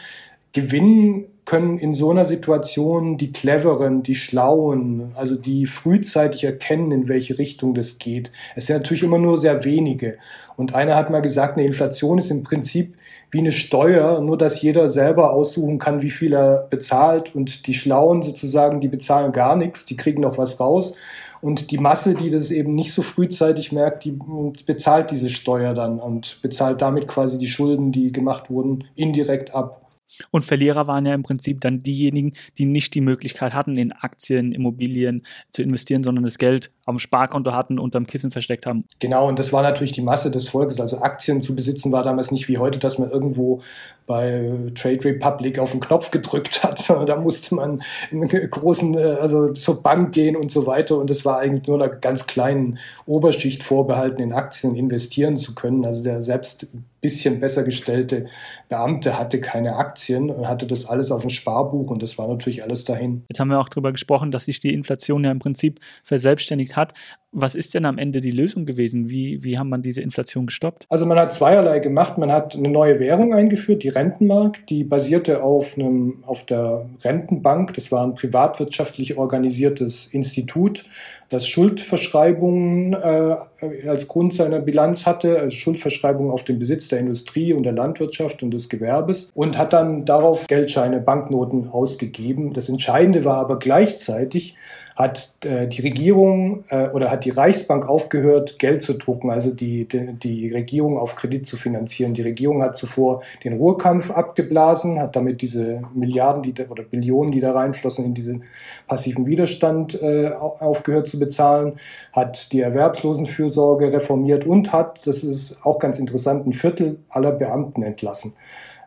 Gewinnen 0.55 1.25
können 1.43 1.77
in 1.77 1.93
so 1.93 2.09
einer 2.09 2.23
Situation 2.23 3.17
die 3.17 3.33
Cleveren, 3.33 4.03
die 4.03 4.15
Schlauen, 4.15 5.11
also 5.15 5.35
die 5.35 5.65
frühzeitig 5.65 6.45
erkennen, 6.45 6.91
in 6.91 7.09
welche 7.09 7.37
Richtung 7.37 7.75
das 7.75 7.97
geht. 7.97 8.31
Es 8.55 8.67
sind 8.67 8.77
natürlich 8.77 9.03
immer 9.03 9.17
nur 9.17 9.37
sehr 9.37 9.65
wenige. 9.65 10.17
Und 10.55 10.73
einer 10.73 10.95
hat 10.95 11.09
mal 11.09 11.21
gesagt, 11.21 11.57
eine 11.57 11.67
Inflation 11.67 12.19
ist 12.19 12.31
im 12.31 12.43
Prinzip 12.43 12.95
wie 13.31 13.39
eine 13.39 13.51
Steuer, 13.51 14.21
nur 14.21 14.37
dass 14.37 14.61
jeder 14.61 14.87
selber 14.87 15.33
aussuchen 15.33 15.77
kann, 15.77 16.01
wie 16.01 16.09
viel 16.09 16.33
er 16.33 16.67
bezahlt. 16.69 17.35
Und 17.35 17.67
die 17.67 17.73
Schlauen 17.73 18.23
sozusagen, 18.23 18.79
die 18.79 18.87
bezahlen 18.87 19.33
gar 19.33 19.57
nichts, 19.57 19.85
die 19.85 19.97
kriegen 19.97 20.21
noch 20.21 20.37
was 20.37 20.61
raus. 20.61 20.95
Und 21.41 21.69
die 21.69 21.77
Masse, 21.77 22.15
die 22.15 22.29
das 22.29 22.49
eben 22.49 22.75
nicht 22.75 22.93
so 22.93 23.03
frühzeitig 23.03 23.73
merkt, 23.73 24.05
die 24.05 24.17
bezahlt 24.65 25.11
diese 25.11 25.29
Steuer 25.29 25.73
dann 25.73 25.99
und 25.99 26.39
bezahlt 26.41 26.81
damit 26.81 27.09
quasi 27.09 27.37
die 27.37 27.49
Schulden, 27.49 27.91
die 27.91 28.13
gemacht 28.13 28.49
wurden, 28.49 28.85
indirekt 28.95 29.53
ab. 29.53 29.84
Und 30.31 30.45
Verlierer 30.45 30.87
waren 30.87 31.05
ja 31.05 31.13
im 31.13 31.23
Prinzip 31.23 31.61
dann 31.61 31.83
diejenigen, 31.83 32.33
die 32.57 32.65
nicht 32.65 32.93
die 32.93 33.01
Möglichkeit 33.01 33.53
hatten, 33.53 33.77
in 33.77 33.91
Aktien, 33.91 34.51
Immobilien 34.51 35.25
zu 35.51 35.61
investieren, 35.61 36.03
sondern 36.03 36.23
das 36.23 36.37
Geld 36.37 36.71
dem 36.93 36.99
Sparkonto 36.99 37.53
hatten, 37.53 37.79
unterm 37.79 38.05
Kissen 38.05 38.31
versteckt 38.31 38.65
haben. 38.65 38.85
Genau, 38.99 39.27
und 39.27 39.39
das 39.39 39.51
war 39.51 39.63
natürlich 39.63 39.93
die 39.93 40.01
Masse 40.01 40.29
des 40.29 40.49
Volkes. 40.49 40.79
Also 40.79 41.01
Aktien 41.01 41.41
zu 41.41 41.55
besitzen 41.55 41.91
war 41.91 42.03
damals 42.03 42.31
nicht 42.31 42.47
wie 42.47 42.57
heute, 42.57 42.79
dass 42.79 42.99
man 42.99 43.09
irgendwo 43.09 43.61
bei 44.07 44.51
Trade 44.75 45.03
Republic 45.03 45.57
auf 45.57 45.71
den 45.71 45.79
Knopf 45.79 46.11
gedrückt 46.11 46.63
hat, 46.63 46.79
sondern 46.81 47.07
da 47.07 47.17
musste 47.17 47.55
man 47.55 47.81
in 48.11 48.21
einen 48.21 48.49
großen, 48.49 48.95
äh, 48.95 49.17
also 49.19 49.53
zur 49.53 49.81
Bank 49.81 50.13
gehen 50.13 50.35
und 50.35 50.51
so 50.51 50.67
weiter. 50.67 50.97
Und 50.97 51.09
das 51.09 51.25
war 51.25 51.39
eigentlich 51.39 51.67
nur 51.67 51.81
einer 51.81 51.93
ganz 51.93 52.27
kleinen 52.27 52.77
Oberschicht 53.05 53.63
vorbehalten, 53.63 54.21
in 54.21 54.33
Aktien 54.33 54.75
investieren 54.75 55.37
zu 55.37 55.55
können. 55.55 55.85
Also 55.85 56.03
der 56.03 56.21
selbst 56.21 56.67
bisschen 57.05 57.39
besser 57.39 57.63
gestellte 57.63 58.25
Beamte 58.67 59.19
hatte 59.19 59.39
keine 59.39 59.75
Aktien 59.75 60.31
und 60.31 60.47
hatte 60.47 60.65
das 60.65 60.87
alles 60.87 61.11
auf 61.11 61.21
dem 61.21 61.29
Sparbuch 61.29 61.91
und 61.91 62.01
das 62.01 62.17
war 62.17 62.27
natürlich 62.27 62.63
alles 62.63 62.83
dahin. 62.83 63.23
Jetzt 63.29 63.39
haben 63.39 63.49
wir 63.49 63.59
auch 63.59 63.69
darüber 63.69 63.91
gesprochen, 63.91 64.31
dass 64.31 64.45
sich 64.45 64.59
die 64.59 64.73
Inflation 64.73 65.23
ja 65.23 65.29
im 65.29 65.37
Prinzip 65.37 65.79
verselbstständigt 66.03 66.74
hat. 66.75 66.93
Was 67.31 67.53
ist 67.53 67.73
denn 67.73 67.85
am 67.85 67.97
Ende 67.97 68.21
die 68.21 68.31
Lösung 68.31 68.65
gewesen? 68.65 69.09
Wie, 69.09 69.43
wie 69.43 69.57
haben 69.57 69.69
man 69.69 69.81
diese 69.81 70.01
Inflation 70.01 70.45
gestoppt? 70.45 70.85
Also 70.89 71.05
man 71.05 71.19
hat 71.19 71.33
zweierlei 71.33 71.79
gemacht. 71.79 72.17
Man 72.17 72.31
hat 72.31 72.55
eine 72.55 72.69
neue 72.69 72.99
Währung 72.99 73.33
eingeführt, 73.33 73.83
die 73.83 73.89
Rentenmark, 73.89 74.65
die 74.67 74.83
basierte 74.83 75.43
auf, 75.43 75.77
einem, 75.77 76.23
auf 76.25 76.45
der 76.45 76.89
Rentenbank. 77.03 77.73
Das 77.73 77.91
war 77.91 78.05
ein 78.05 78.15
privatwirtschaftlich 78.15 79.17
organisiertes 79.17 80.07
Institut 80.07 80.85
das 81.29 81.47
Schuldverschreibungen 81.47 82.93
äh, 82.93 83.87
als 83.87 84.07
Grund 84.07 84.35
seiner 84.35 84.59
Bilanz 84.59 85.05
hatte, 85.05 85.39
also 85.39 85.55
Schuldverschreibungen 85.55 86.31
auf 86.31 86.43
den 86.43 86.59
Besitz 86.59 86.87
der 86.87 86.99
Industrie 86.99 87.53
und 87.53 87.63
der 87.63 87.73
Landwirtschaft 87.73 88.43
und 88.43 88.51
des 88.51 88.69
Gewerbes 88.69 89.31
und 89.33 89.57
hat 89.57 89.73
dann 89.73 90.05
darauf 90.05 90.47
Geldscheine, 90.47 90.99
Banknoten 90.99 91.69
ausgegeben. 91.69 92.53
Das 92.53 92.69
Entscheidende 92.69 93.25
war 93.25 93.37
aber 93.37 93.57
gleichzeitig, 93.57 94.55
hat 94.95 95.37
äh, 95.43 95.67
die 95.67 95.81
Regierung 95.81 96.63
äh, 96.69 96.87
oder 96.87 97.11
hat 97.11 97.25
die 97.25 97.29
Reichsbank 97.29 97.87
aufgehört, 97.87 98.59
Geld 98.59 98.81
zu 98.81 98.93
drucken, 98.93 99.29
also 99.29 99.51
die, 99.51 99.85
die, 99.85 100.13
die, 100.13 100.53
Regierung 100.53 100.97
auf 100.97 101.15
Kredit 101.15 101.45
zu 101.45 101.57
finanzieren. 101.57 102.13
Die 102.13 102.21
Regierung 102.21 102.63
hat 102.63 102.77
zuvor 102.77 103.21
den 103.43 103.57
Ruhrkampf 103.57 104.09
abgeblasen, 104.09 104.99
hat 104.99 105.15
damit 105.17 105.41
diese 105.41 105.81
Milliarden 105.93 106.43
die 106.43 106.53
da, 106.53 106.63
oder 106.69 106.83
Billionen, 106.83 107.33
die 107.33 107.41
da 107.41 107.51
reinflossen, 107.51 108.05
in 108.05 108.13
diesen 108.13 108.43
passiven 108.87 109.25
Widerstand 109.25 110.01
äh, 110.01 110.29
aufgehört 110.29 111.09
zu 111.09 111.19
bezahlen, 111.19 111.73
hat 112.13 112.53
die 112.53 112.61
Erwerbslosenfürsorge 112.61 113.91
reformiert 113.91 114.45
und 114.45 114.71
hat, 114.71 115.05
das 115.05 115.23
ist 115.23 115.57
auch 115.65 115.79
ganz 115.79 115.99
interessant, 115.99 116.47
ein 116.47 116.53
Viertel 116.53 116.99
aller 117.09 117.31
Beamten 117.31 117.83
entlassen. 117.83 118.33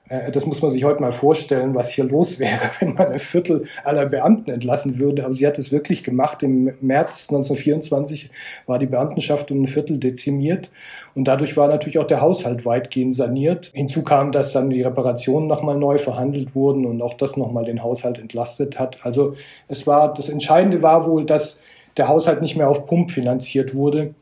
Äh, 0.09 0.33
das 0.33 0.47
muss 0.47 0.63
man 0.63 0.71
sich 0.71 0.85
heute 0.85 1.01
mal 1.01 1.13
vorstellen, 1.13 1.75
was 1.75 1.91
hier 1.91 2.05
los 2.05 2.39
wäre, 2.39 2.61
wenn 2.81 2.95
man 2.95 3.09
ein 3.09 3.19
Viertel 3.19 3.65
aller 3.85 4.07
Beamten 4.07 4.51
entlassen 4.51 4.99
würde. 4.99 5.25
Aber 5.25 5.35
sie 5.35 5.47
hat 5.47 5.59
es 5.59 5.73
wirklich 5.73 6.03
gemacht. 6.03 6.43
Im 6.43 6.73
März 6.81 7.29
1924 7.31 8.31
war 8.67 8.79
die 8.79 8.87
Beamtenschaft 8.87 9.51
um 9.51 9.63
ein 9.63 9.67
Viertel 9.67 9.99
dezimiert. 9.99 10.71
Und 11.15 11.25
dadurch 11.25 11.57
war 11.57 11.69
natürlich 11.69 11.99
auch 11.99 12.07
der 12.07 12.21
Haushalt 12.21 12.65
weitgehend 12.65 13.17
saniert. 13.17 13.71
Hinzu 13.75 14.03
kam, 14.03 14.33
dass 14.33 14.53
dann 14.53 14.71
die 14.71 14.83
Reparationen 14.83 15.49
nochmal 15.49 15.77
neu 15.77 15.99
verhandelt 15.99 16.55
wurden 16.55 16.87
und 16.87 17.03
auch 17.03 17.15
das 17.15 17.37
nochmal 17.37 17.65
den 17.65 17.83
Haushalt 17.83 18.19
entlastet 18.19 18.79
hat. 18.79 18.99
Also 19.03 19.35
es 19.67 19.87
war, 19.87 20.15
das 20.15 20.29
Entscheidende 20.29 20.83
war 20.83 21.07
wohl, 21.07 21.25
dass 21.25 21.61
der 21.97 22.09
Haushalt 22.09 22.41
nicht 22.41 22.57
mehr 22.57 22.69
auf 22.69 22.87
Pump 22.87 23.11
finanziert 23.11 23.75
wurde, 23.75 24.15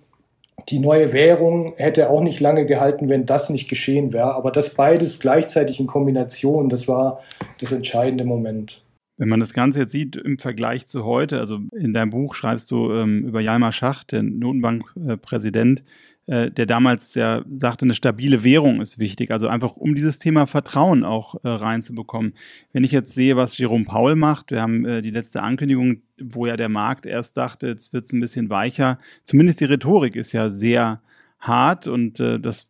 die 0.69 0.79
neue 0.79 1.13
Währung 1.13 1.75
hätte 1.77 2.11
auch 2.11 2.23
nicht 2.23 2.41
lange 2.41 2.67
gehalten, 2.67 3.09
wenn 3.09 3.27
das 3.27 3.51
nicht 3.51 3.69
geschehen 3.69 4.13
wäre. 4.13 4.35
Aber 4.35 4.51
das 4.51 4.75
beides 4.75 5.21
gleichzeitig 5.21 5.81
in 5.81 5.87
Kombination, 5.87 6.69
das 6.69 6.89
war 6.89 7.21
das 7.61 7.73
entscheidende 7.73 8.25
Moment. 8.25 8.83
Wenn 9.19 9.29
man 9.29 9.41
das 9.41 9.55
Ganze 9.55 9.81
jetzt 9.81 9.93
sieht 9.93 10.17
im 10.17 10.39
Vergleich 10.39 10.87
zu 10.87 11.05
heute, 11.05 11.39
also 11.39 11.59
in 11.73 11.95
deinem 11.95 12.11
Buch 12.11 12.35
schreibst 12.35 12.71
du 12.71 12.93
ähm, 12.93 13.25
über 13.25 13.41
Jalmar 13.41 13.73
Schacht, 13.73 14.13
den 14.13 14.39
Notenbankpräsident, 14.39 15.85
äh, 16.27 16.51
der 16.51 16.67
damals 16.67 17.15
ja 17.15 17.43
sagte, 17.55 17.87
eine 17.87 17.95
stabile 17.95 18.45
Währung 18.45 18.81
ist 18.83 18.99
wichtig. 18.99 19.31
Also 19.31 19.49
einfach, 19.49 19.77
um 19.77 19.95
dieses 19.95 20.19
Thema 20.19 20.47
Vertrauen 20.47 21.05
auch 21.05 21.37
äh, 21.45 21.49
reinzubekommen. 21.49 22.35
Wenn 22.73 22.85
ich 22.85 22.93
jetzt 22.93 23.15
sehe, 23.15 23.37
was 23.37 23.57
Jerome 23.57 23.85
Paul 23.85 24.17
macht, 24.17 24.51
wir 24.51 24.61
haben 24.61 24.85
äh, 24.85 25.01
die 25.01 25.11
letzte 25.11 25.43
Ankündigung, 25.43 26.03
wo 26.21 26.47
ja 26.47 26.57
der 26.57 26.69
Markt 26.69 27.07
erst 27.07 27.37
dachte, 27.37 27.67
jetzt 27.69 27.93
wird 27.93 28.05
es 28.05 28.13
ein 28.13 28.21
bisschen 28.21 28.51
weicher. 28.51 28.99
Zumindest 29.25 29.61
die 29.61 29.67
Rhetorik 29.67 30.17
ist 30.17 30.33
ja 30.33 30.49
sehr 30.49 31.01
hart 31.39 31.87
und 31.87 32.21
äh, 32.21 32.41
das 32.41 32.69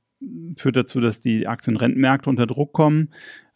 führt 0.57 0.76
dazu, 0.76 1.00
dass 1.00 1.21
die 1.21 1.47
Aktien- 1.47 1.76
und 1.76 1.83
Rentenmärkte 1.83 2.31
unter 2.31 2.47
Druck 2.47 2.73
kommen. 2.73 3.11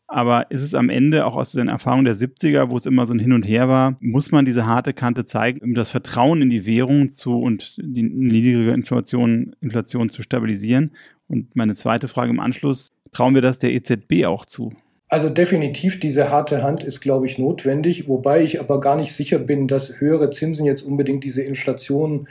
Aber 0.06 0.50
ist 0.50 0.62
es 0.62 0.74
am 0.74 0.88
Ende 0.88 1.24
auch 1.24 1.36
aus 1.36 1.52
den 1.52 1.68
Erfahrungen 1.68 2.04
der 2.04 2.16
70er, 2.16 2.68
wo 2.68 2.76
es 2.76 2.84
immer 2.84 3.06
so 3.06 3.14
ein 3.14 3.20
Hin 3.20 3.32
und 3.32 3.44
Her 3.44 3.68
war, 3.68 3.96
muss 4.00 4.32
man 4.32 4.44
diese 4.44 4.66
harte 4.66 4.92
Kante 4.92 5.24
zeigen, 5.24 5.60
um 5.60 5.74
das 5.74 5.92
Vertrauen 5.92 6.42
in 6.42 6.50
die 6.50 6.66
Währung 6.66 7.10
zu 7.10 7.38
und 7.38 7.76
die 7.78 8.02
niedrige 8.02 8.72
Inflation, 8.72 9.54
Inflation 9.60 10.08
zu 10.08 10.22
stabilisieren? 10.22 10.90
Und 11.28 11.54
meine 11.54 11.76
zweite 11.76 12.08
Frage 12.08 12.30
im 12.30 12.40
Anschluss, 12.40 12.90
trauen 13.12 13.36
wir 13.36 13.42
das 13.42 13.60
der 13.60 13.72
EZB 13.72 14.26
auch 14.26 14.46
zu? 14.46 14.74
Also 15.10 15.28
definitiv, 15.28 15.98
diese 15.98 16.30
harte 16.30 16.62
Hand 16.62 16.84
ist, 16.84 17.00
glaube 17.00 17.26
ich, 17.26 17.36
notwendig, 17.36 18.06
wobei 18.06 18.42
ich 18.42 18.60
aber 18.60 18.78
gar 18.78 18.94
nicht 18.94 19.12
sicher 19.12 19.40
bin, 19.40 19.66
dass 19.66 20.00
höhere 20.00 20.30
Zinsen 20.30 20.64
jetzt 20.64 20.82
unbedingt 20.82 21.24
diese 21.24 21.42
Inflation 21.42 22.28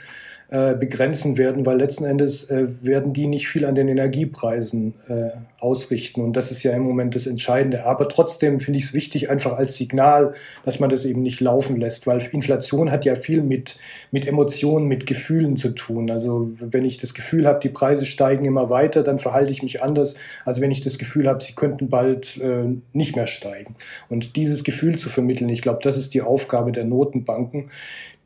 äh, 0.48 0.74
begrenzen 0.74 1.36
werden, 1.36 1.66
weil 1.66 1.76
letzten 1.76 2.04
Endes 2.04 2.48
äh, 2.50 2.68
werden 2.80 3.12
die 3.12 3.26
nicht 3.26 3.48
viel 3.48 3.66
an 3.66 3.74
den 3.74 3.88
Energiepreisen 3.88 4.94
äh, 5.08 5.28
ausrichten. 5.60 6.20
Und 6.20 6.34
das 6.34 6.50
ist 6.50 6.62
ja 6.62 6.72
im 6.72 6.82
Moment 6.82 7.14
das 7.14 7.26
Entscheidende. 7.26 7.84
Aber 7.84 8.08
trotzdem 8.08 8.60
finde 8.60 8.78
ich 8.78 8.86
es 8.86 8.94
wichtig, 8.94 9.30
einfach 9.30 9.56
als 9.56 9.76
Signal, 9.76 10.34
dass 10.64 10.80
man 10.80 10.90
das 10.90 11.04
eben 11.04 11.22
nicht 11.22 11.40
laufen 11.40 11.78
lässt, 11.78 12.06
weil 12.06 12.26
Inflation 12.32 12.90
hat 12.90 13.04
ja 13.04 13.14
viel 13.14 13.42
mit, 13.42 13.78
mit 14.10 14.26
Emotionen, 14.26 14.86
mit 14.86 15.06
Gefühlen 15.06 15.56
zu 15.56 15.70
tun. 15.70 16.10
Also 16.10 16.50
wenn 16.58 16.84
ich 16.84 16.98
das 16.98 17.14
Gefühl 17.14 17.46
habe, 17.46 17.60
die 17.60 17.68
Preise 17.68 18.06
steigen 18.06 18.44
immer 18.44 18.70
weiter, 18.70 19.02
dann 19.02 19.18
verhalte 19.18 19.52
ich 19.52 19.62
mich 19.62 19.82
anders, 19.82 20.14
als 20.44 20.60
wenn 20.60 20.70
ich 20.70 20.80
das 20.80 20.98
Gefühl 20.98 21.28
habe, 21.28 21.42
sie 21.42 21.54
könnten 21.54 21.88
bald 21.88 22.38
äh, 22.38 22.64
nicht 22.92 23.16
mehr 23.16 23.26
steigen. 23.26 23.76
Und 24.08 24.36
dieses 24.36 24.64
Gefühl 24.64 24.98
zu 24.98 25.08
vermitteln, 25.08 25.48
ich 25.48 25.62
glaube, 25.62 25.80
das 25.82 25.96
ist 25.96 26.14
die 26.14 26.22
Aufgabe 26.22 26.72
der 26.72 26.84
Notenbanken. 26.84 27.70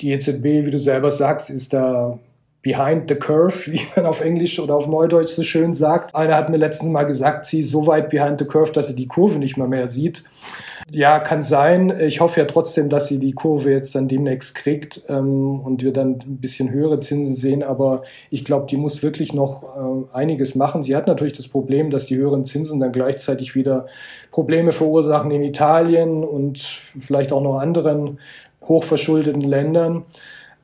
Die 0.01 0.13
EZB, 0.13 0.67
wie 0.67 0.71
du 0.71 0.79
selber 0.79 1.13
sagst, 1.13 1.51
ist 1.51 1.73
da 1.73 2.19
behind 2.65 3.09
the 3.09 3.15
curve, 3.15 3.71
wie 3.71 3.83
man 3.95 4.07
auf 4.07 4.21
Englisch 4.21 4.59
oder 4.59 4.75
auf 4.75 4.89
Neudeutsch 4.89 5.35
so 5.35 5.45
schön 5.45 5.77
sagt. 5.77 6.13
Einer 6.17 6.35
hat 6.35 6.49
mir 6.49 6.57
letztens 6.57 6.91
mal 6.91 7.05
gesagt, 7.05 7.47
sie 7.47 7.61
ist 7.61 7.71
so 7.71 7.87
weit 7.87 8.11
behind 8.11 8.41
the 8.41 8.47
curve, 8.47 8.73
dass 8.73 8.89
sie 8.89 8.97
die 8.97 9.07
Kurve 9.07 9.39
nicht 9.39 9.57
mal 9.57 9.69
mehr 9.69 9.87
sieht. 9.87 10.25
Ja, 10.91 11.19
kann 11.19 11.43
sein. 11.43 11.95
Ich 12.01 12.21
hoffe 12.21 12.41
ja 12.41 12.47
trotzdem, 12.47 12.91
dass 12.91 13.07
sie 13.09 13.19
die 13.19 13.33
Kurve 13.33 13.71
jetzt 13.71 13.95
dann 13.95 14.07
demnächst 14.07 14.55
kriegt 14.55 15.03
ähm, 15.09 15.61
und 15.61 15.83
wir 15.83 15.93
dann 15.93 16.19
ein 16.27 16.39
bisschen 16.41 16.71
höhere 16.71 17.01
Zinsen 17.01 17.37
sehen. 17.37 17.63
Aber 17.63 18.03
ich 18.31 18.45
glaube, 18.45 18.67
die 18.69 18.77
muss 18.77 19.03
wirklich 19.03 19.33
noch 19.33 19.63
äh, 19.63 20.17
einiges 20.17 20.55
machen. 20.55 20.83
Sie 20.83 20.95
hat 20.95 21.07
natürlich 21.07 21.33
das 21.33 21.49
Problem, 21.49 21.91
dass 21.91 22.07
die 22.07 22.17
höheren 22.17 22.45
Zinsen 22.45 22.81
dann 22.81 22.93
gleichzeitig 22.93 23.55
wieder 23.55 23.87
Probleme 24.31 24.73
verursachen 24.73 25.31
in 25.31 25.43
Italien 25.43 26.23
und 26.23 26.59
vielleicht 26.59 27.33
auch 27.33 27.43
noch 27.43 27.59
anderen 27.59 28.19
hochverschuldeten 28.69 29.43
Ländern. 29.43 30.05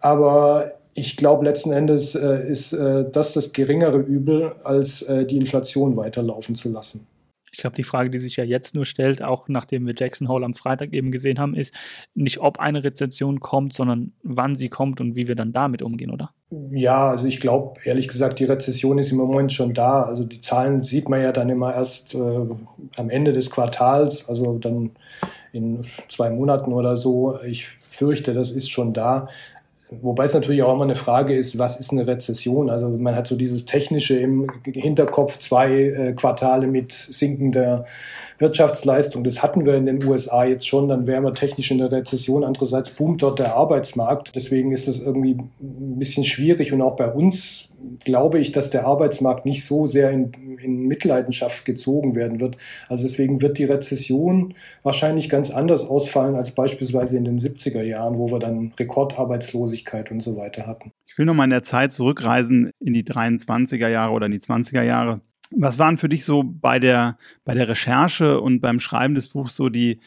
Aber 0.01 0.73
ich 1.01 1.17
glaube, 1.17 1.47
letzten 1.47 1.73
Endes 1.73 2.15
äh, 2.15 2.47
ist 2.47 2.75
äh, 2.75 3.11
das 3.11 3.33
das 3.33 3.55
geringere 3.55 3.99
Übel, 3.99 4.53
als 4.65 5.01
äh, 5.03 5.25
die 5.25 5.39
Inflation 5.39 5.97
weiterlaufen 5.97 6.57
zu 6.57 6.71
lassen. 6.71 7.07
Ich 7.53 7.59
glaube, 7.59 7.75
die 7.75 7.85
Frage, 7.85 8.11
die 8.11 8.19
sich 8.19 8.37
ja 8.37 8.45
jetzt 8.45 8.75
nur 8.75 8.85
stellt, 8.85 9.23
auch 9.23 9.49
nachdem 9.49 9.87
wir 9.87 9.95
Jackson 9.97 10.29
Hole 10.29 10.45
am 10.45 10.55
Freitag 10.55 10.93
eben 10.93 11.11
gesehen 11.11 11.41
haben, 11.41 11.55
ist 11.55 11.75
nicht, 12.15 12.39
ob 12.39 12.61
eine 12.61 12.85
Rezession 12.85 13.41
kommt, 13.41 13.73
sondern 13.73 14.13
wann 14.23 14.55
sie 14.55 14.69
kommt 14.69 15.01
und 15.01 15.17
wie 15.17 15.27
wir 15.27 15.35
dann 15.35 15.53
damit 15.53 15.83
umgehen, 15.83 16.11
oder? 16.11 16.31
Ja, 16.71 17.11
also 17.11 17.27
ich 17.27 17.41
glaube, 17.41 17.81
ehrlich 17.85 18.07
gesagt, 18.07 18.39
die 18.39 18.45
Rezession 18.45 18.99
ist 18.99 19.11
im 19.11 19.17
Moment 19.17 19.53
schon 19.53 19.73
da. 19.73 20.03
Also 20.03 20.23
die 20.25 20.43
Zahlen 20.43 20.85
sieht 20.85 21.09
man 21.09 21.23
ja 21.23 21.33
dann 21.33 21.49
immer 21.49 21.75
erst 21.75 22.15
äh, 22.15 22.19
am 22.97 23.11
Ende 23.11 23.33
des 23.33 23.51
Quartals, 23.51 24.29
also 24.29 24.59
dann 24.59 24.91
in 25.53 25.85
zwei 26.09 26.31
Monaten 26.31 26.73
oder 26.73 26.97
so. 26.97 27.41
Ich 27.43 27.67
fürchte, 27.81 28.35
das 28.35 28.51
ist 28.51 28.71
schon 28.71 28.93
da. 28.93 29.29
Wobei 29.91 30.25
es 30.25 30.35
natürlich 30.35 30.63
auch 30.63 30.73
immer 30.73 30.85
eine 30.85 30.95
Frage 30.95 31.35
ist, 31.35 31.59
was 31.59 31.81
ist 31.81 31.91
eine 31.91 32.07
Rezession? 32.07 32.71
Also 32.71 32.89
man 32.89 33.17
hat 33.17 33.27
so 33.27 33.35
dieses 33.35 33.65
Technische 33.65 34.17
im 34.17 34.47
Hinterkopf, 34.65 35.39
zwei 35.39 35.73
äh, 35.73 36.13
Quartale 36.13 36.69
mit 36.69 36.93
sinkender 36.93 37.87
Wirtschaftsleistung. 38.41 39.23
Das 39.23 39.43
hatten 39.43 39.65
wir 39.65 39.75
in 39.75 39.87
den 39.87 40.05
USA 40.05 40.45
jetzt 40.45 40.67
schon, 40.67 40.89
dann 40.89 41.07
wären 41.07 41.25
wir 41.25 41.35
technisch 41.35 41.71
in 41.71 41.79
der 41.79 41.93
Rezession. 41.93 42.43
Andererseits 42.43 42.91
boomt 42.91 43.23
dort 43.23 43.39
der 43.39 43.55
Arbeitsmarkt. 43.55 44.33
Deswegen 44.35 44.73
ist 44.73 44.89
das 44.89 45.01
irgendwie 45.01 45.33
ein 45.33 45.99
bisschen 45.99 46.25
schwierig 46.25 46.73
und 46.73 46.83
auch 46.83 46.97
bei 46.97 47.11
uns 47.11 47.71
glaube 48.05 48.39
ich, 48.39 48.53
dass 48.53 48.71
der 48.71 48.87
Arbeitsmarkt 48.87 49.47
nicht 49.47 49.65
so 49.65 49.87
sehr 49.87 50.11
in, 50.11 50.33
in, 50.63 50.87
Mitleidenschaft 50.87 51.65
gezogen 51.65 52.15
werden 52.15 52.41
wird. 52.41 52.57
Also 52.89 53.05
deswegen 53.05 53.41
wird 53.41 53.59
die 53.59 53.65
Rezession 53.65 54.55
wahrscheinlich 54.83 55.29
ganz 55.29 55.51
anders 55.51 55.85
ausfallen 55.85 56.35
als 56.35 56.55
beispielsweise 56.55 57.17
in 57.17 57.25
den 57.25 57.39
70er 57.39 57.83
Jahren, 57.83 58.19
wo 58.19 58.31
wir 58.31 58.39
dann 58.39 58.73
Rekordarbeitslosigkeit 58.79 60.11
und 60.11 60.23
so 60.23 60.37
weiter 60.37 60.67
hatten. 60.67 60.93
Ich 61.07 61.17
will 61.19 61.27
nochmal 61.27 61.45
in 61.45 61.51
der 61.51 61.63
Zeit 61.63 61.93
zurückreisen 61.93 62.71
in 62.81 62.93
die 62.93 63.05
23er 63.05 63.89
Jahre 63.89 64.13
oder 64.13 64.27
in 64.27 64.33
die 64.33 64.41
20er 64.41 64.83
Jahre. 64.83 65.21
Was 65.55 65.79
waren 65.79 65.99
für 65.99 66.09
dich 66.09 66.25
so 66.25 66.45
bei 66.45 66.79
der, 66.79 67.19
bei 67.45 67.55
der 67.55 67.69
Recherche 67.69 68.41
und 68.41 68.61
beim 68.61 68.81
Schreiben 68.81 69.15
des 69.15 69.29
Buchs 69.29 69.57
so 69.57 69.69
die 69.69 70.01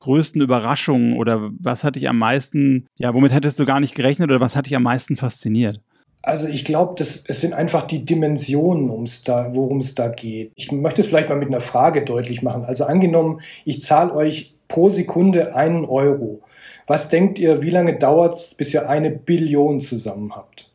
größten 0.00 0.40
Überraschungen 0.40 1.16
oder 1.16 1.50
was 1.58 1.84
hat 1.84 1.96
dich 1.96 2.08
am 2.08 2.18
meisten, 2.18 2.86
ja, 2.96 3.14
womit 3.14 3.32
hättest 3.32 3.58
du 3.58 3.64
gar 3.64 3.80
nicht 3.80 3.94
gerechnet 3.94 4.30
oder 4.30 4.40
was 4.40 4.56
hat 4.56 4.66
dich 4.66 4.76
am 4.76 4.82
meisten 4.82 5.16
fasziniert? 5.16 5.80
Also 6.22 6.46
ich 6.48 6.64
glaube, 6.64 7.02
es 7.02 7.40
sind 7.40 7.52
einfach 7.54 7.86
die 7.86 8.04
Dimensionen, 8.04 8.88
worum 8.88 9.78
es 9.80 9.94
da 9.94 10.08
geht. 10.08 10.52
Ich 10.56 10.70
möchte 10.72 11.00
es 11.00 11.06
vielleicht 11.06 11.28
mal 11.28 11.38
mit 11.38 11.48
einer 11.48 11.60
Frage 11.60 12.04
deutlich 12.04 12.42
machen. 12.42 12.64
Also 12.64 12.84
angenommen, 12.84 13.40
ich 13.64 13.82
zahle 13.82 14.12
euch 14.14 14.54
pro 14.66 14.90
Sekunde 14.90 15.54
einen 15.54 15.84
Euro. 15.84 16.42
Was 16.86 17.08
denkt 17.08 17.38
ihr, 17.38 17.62
wie 17.62 17.70
lange 17.70 17.98
dauert 17.98 18.38
es, 18.38 18.54
bis 18.54 18.74
ihr 18.74 18.88
eine 18.88 19.10
Billion 19.10 19.80
zusammen 19.80 20.34
habt? 20.34 20.70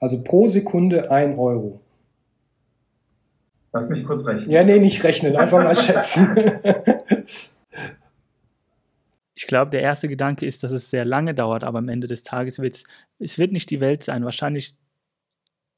Also 0.00 0.22
pro 0.22 0.48
Sekunde 0.48 1.10
ein 1.10 1.38
Euro. 1.38 1.80
Lass 3.72 3.88
mich 3.88 4.04
kurz 4.04 4.26
rechnen. 4.26 4.50
Ja, 4.50 4.64
nee, 4.64 4.78
nicht 4.78 5.04
rechnen, 5.04 5.36
einfach 5.36 5.62
mal 5.62 5.76
schätzen. 5.76 6.34
Ich 9.36 9.46
glaube, 9.46 9.70
der 9.70 9.82
erste 9.82 10.08
Gedanke 10.08 10.44
ist, 10.44 10.62
dass 10.62 10.72
es 10.72 10.90
sehr 10.90 11.04
lange 11.04 11.34
dauert, 11.34 11.62
aber 11.62 11.78
am 11.78 11.88
Ende 11.88 12.06
des 12.06 12.22
Tages 12.22 12.58
wird 12.58 12.76
es, 12.76 12.84
es 13.18 13.38
wird 13.38 13.52
nicht 13.52 13.70
die 13.70 13.80
Welt 13.80 14.02
sein. 14.02 14.24
Wahrscheinlich 14.24 14.74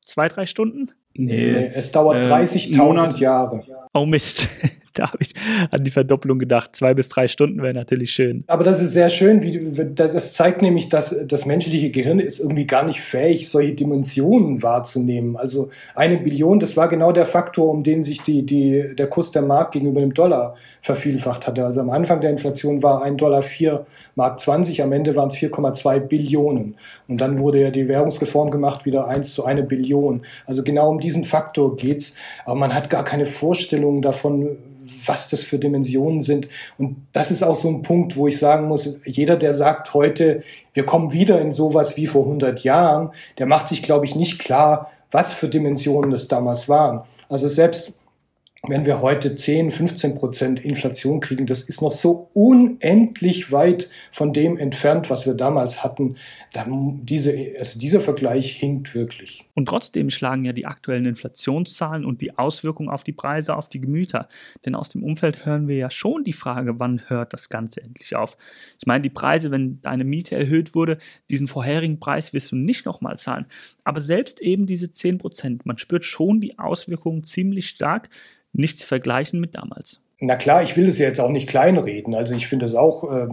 zwei, 0.00 0.28
drei 0.28 0.46
Stunden? 0.46 0.92
Nee, 1.14 1.52
nee 1.52 1.66
es 1.74 1.92
dauert 1.92 2.16
äh, 2.16 2.32
30.000 2.32 3.18
Jahre. 3.18 3.62
Oh 3.92 4.06
Mist. 4.06 4.48
da 4.94 5.08
habe 5.08 5.18
ich 5.20 5.34
an 5.70 5.84
die 5.84 5.90
Verdopplung 5.90 6.38
gedacht. 6.38 6.76
Zwei 6.76 6.94
bis 6.94 7.08
drei 7.08 7.28
Stunden 7.28 7.62
wäre 7.62 7.74
natürlich 7.74 8.10
schön. 8.10 8.44
Aber 8.46 8.64
das 8.64 8.82
ist 8.82 8.92
sehr 8.92 9.08
schön. 9.08 9.42
Wie, 9.42 9.94
das 9.94 10.32
zeigt 10.32 10.62
nämlich, 10.62 10.88
dass 10.88 11.16
das 11.26 11.46
menschliche 11.46 11.90
Gehirn 11.90 12.20
ist 12.20 12.40
irgendwie 12.40 12.66
gar 12.66 12.84
nicht 12.84 13.00
fähig, 13.00 13.48
solche 13.48 13.74
Dimensionen 13.74 14.62
wahrzunehmen. 14.62 15.36
Also 15.36 15.70
eine 15.94 16.18
Billion, 16.18 16.60
das 16.60 16.76
war 16.76 16.88
genau 16.88 17.12
der 17.12 17.26
Faktor, 17.26 17.70
um 17.70 17.82
den 17.82 18.04
sich 18.04 18.22
die, 18.22 18.44
die, 18.44 18.94
der 18.96 19.06
Kurs 19.06 19.30
der 19.30 19.42
Mark 19.42 19.72
gegenüber 19.72 20.00
dem 20.00 20.14
Dollar 20.14 20.56
vervielfacht 20.82 21.46
hatte. 21.46 21.64
Also 21.64 21.80
am 21.80 21.90
Anfang 21.90 22.20
der 22.20 22.30
Inflation 22.30 22.82
war 22.82 23.02
ein 23.02 23.16
Dollar 23.16 23.42
4 23.42 23.86
Mark 24.14 24.40
20, 24.40 24.82
am 24.82 24.92
Ende 24.92 25.16
waren 25.16 25.28
es 25.28 25.36
4,2 25.36 26.00
Billionen. 26.00 26.76
Und 27.08 27.20
dann 27.20 27.38
wurde 27.38 27.60
ja 27.60 27.70
die 27.70 27.88
Währungsreform 27.88 28.50
gemacht, 28.50 28.84
wieder 28.84 29.06
1 29.06 29.32
zu 29.32 29.44
1 29.44 29.68
Billion. 29.68 30.22
Also 30.44 30.62
genau 30.62 30.90
um 30.90 31.00
diesen 31.00 31.24
Faktor 31.24 31.76
geht's. 31.76 32.14
Aber 32.44 32.56
man 32.56 32.74
hat 32.74 32.90
gar 32.90 33.04
keine 33.04 33.26
Vorstellung 33.26 34.02
davon, 34.02 34.58
was 35.06 35.28
das 35.28 35.42
für 35.42 35.58
Dimensionen 35.58 36.22
sind. 36.22 36.48
Und 36.78 36.96
das 37.12 37.30
ist 37.30 37.42
auch 37.42 37.56
so 37.56 37.68
ein 37.68 37.82
Punkt, 37.82 38.16
wo 38.16 38.28
ich 38.28 38.38
sagen 38.38 38.68
muss, 38.68 38.88
jeder, 39.04 39.36
der 39.36 39.54
sagt 39.54 39.94
heute, 39.94 40.42
wir 40.74 40.84
kommen 40.84 41.12
wieder 41.12 41.40
in 41.40 41.52
sowas 41.52 41.96
wie 41.96 42.06
vor 42.06 42.24
100 42.24 42.62
Jahren, 42.64 43.10
der 43.38 43.46
macht 43.46 43.68
sich, 43.68 43.82
glaube 43.82 44.06
ich, 44.06 44.14
nicht 44.14 44.38
klar, 44.38 44.90
was 45.10 45.32
für 45.32 45.48
Dimensionen 45.48 46.10
das 46.10 46.28
damals 46.28 46.68
waren. 46.68 47.02
Also 47.28 47.48
selbst 47.48 47.94
wenn 48.68 48.86
wir 48.86 49.02
heute 49.02 49.34
10, 49.34 49.72
15 49.72 50.14
Prozent 50.14 50.64
Inflation 50.64 51.18
kriegen, 51.18 51.46
das 51.46 51.62
ist 51.62 51.82
noch 51.82 51.90
so 51.90 52.30
unendlich 52.32 53.50
weit 53.50 53.90
von 54.12 54.32
dem 54.32 54.56
entfernt, 54.56 55.10
was 55.10 55.26
wir 55.26 55.34
damals 55.34 55.82
hatten. 55.82 56.16
Dann 56.52 57.04
diese, 57.04 57.34
also 57.58 57.80
dieser 57.80 58.00
Vergleich 58.00 58.52
hinkt 58.52 58.94
wirklich. 58.94 59.44
Und 59.54 59.66
trotzdem 59.66 60.10
schlagen 60.10 60.44
ja 60.44 60.52
die 60.52 60.66
aktuellen 60.66 61.06
Inflationszahlen 61.06 62.04
und 62.04 62.20
die 62.20 62.38
Auswirkungen 62.38 62.88
auf 62.88 63.02
die 63.02 63.12
Preise 63.12 63.56
auf 63.56 63.68
die 63.68 63.80
Gemüter. 63.80 64.28
Denn 64.64 64.76
aus 64.76 64.88
dem 64.88 65.02
Umfeld 65.02 65.44
hören 65.44 65.66
wir 65.66 65.76
ja 65.76 65.90
schon 65.90 66.22
die 66.22 66.32
Frage, 66.32 66.78
wann 66.78 67.02
hört 67.08 67.32
das 67.32 67.48
Ganze 67.48 67.82
endlich 67.82 68.14
auf? 68.14 68.36
Ich 68.78 68.86
meine, 68.86 69.02
die 69.02 69.10
Preise, 69.10 69.50
wenn 69.50 69.80
deine 69.82 70.04
Miete 70.04 70.36
erhöht 70.36 70.76
wurde, 70.76 70.98
diesen 71.30 71.48
vorherigen 71.48 71.98
Preis 71.98 72.32
wirst 72.32 72.52
du 72.52 72.56
nicht 72.56 72.86
nochmal 72.86 73.18
zahlen. 73.18 73.46
Aber 73.82 74.00
selbst 74.00 74.40
eben 74.40 74.66
diese 74.66 74.92
10 74.92 75.18
Prozent, 75.18 75.66
man 75.66 75.78
spürt 75.78 76.04
schon 76.04 76.40
die 76.40 76.60
Auswirkungen 76.60 77.24
ziemlich 77.24 77.68
stark 77.68 78.08
nicht 78.52 78.78
zu 78.78 78.86
vergleichen 78.86 79.40
mit 79.40 79.54
damals. 79.54 80.00
Na 80.24 80.36
klar, 80.36 80.62
ich 80.62 80.76
will 80.76 80.86
das 80.86 80.98
ja 80.98 81.08
jetzt 81.08 81.18
auch 81.18 81.30
nicht 81.30 81.48
kleinreden. 81.48 82.14
Also 82.14 82.36
ich 82.36 82.46
finde 82.46 82.64
es 82.66 82.76
auch 82.76 83.10
äh, 83.10 83.26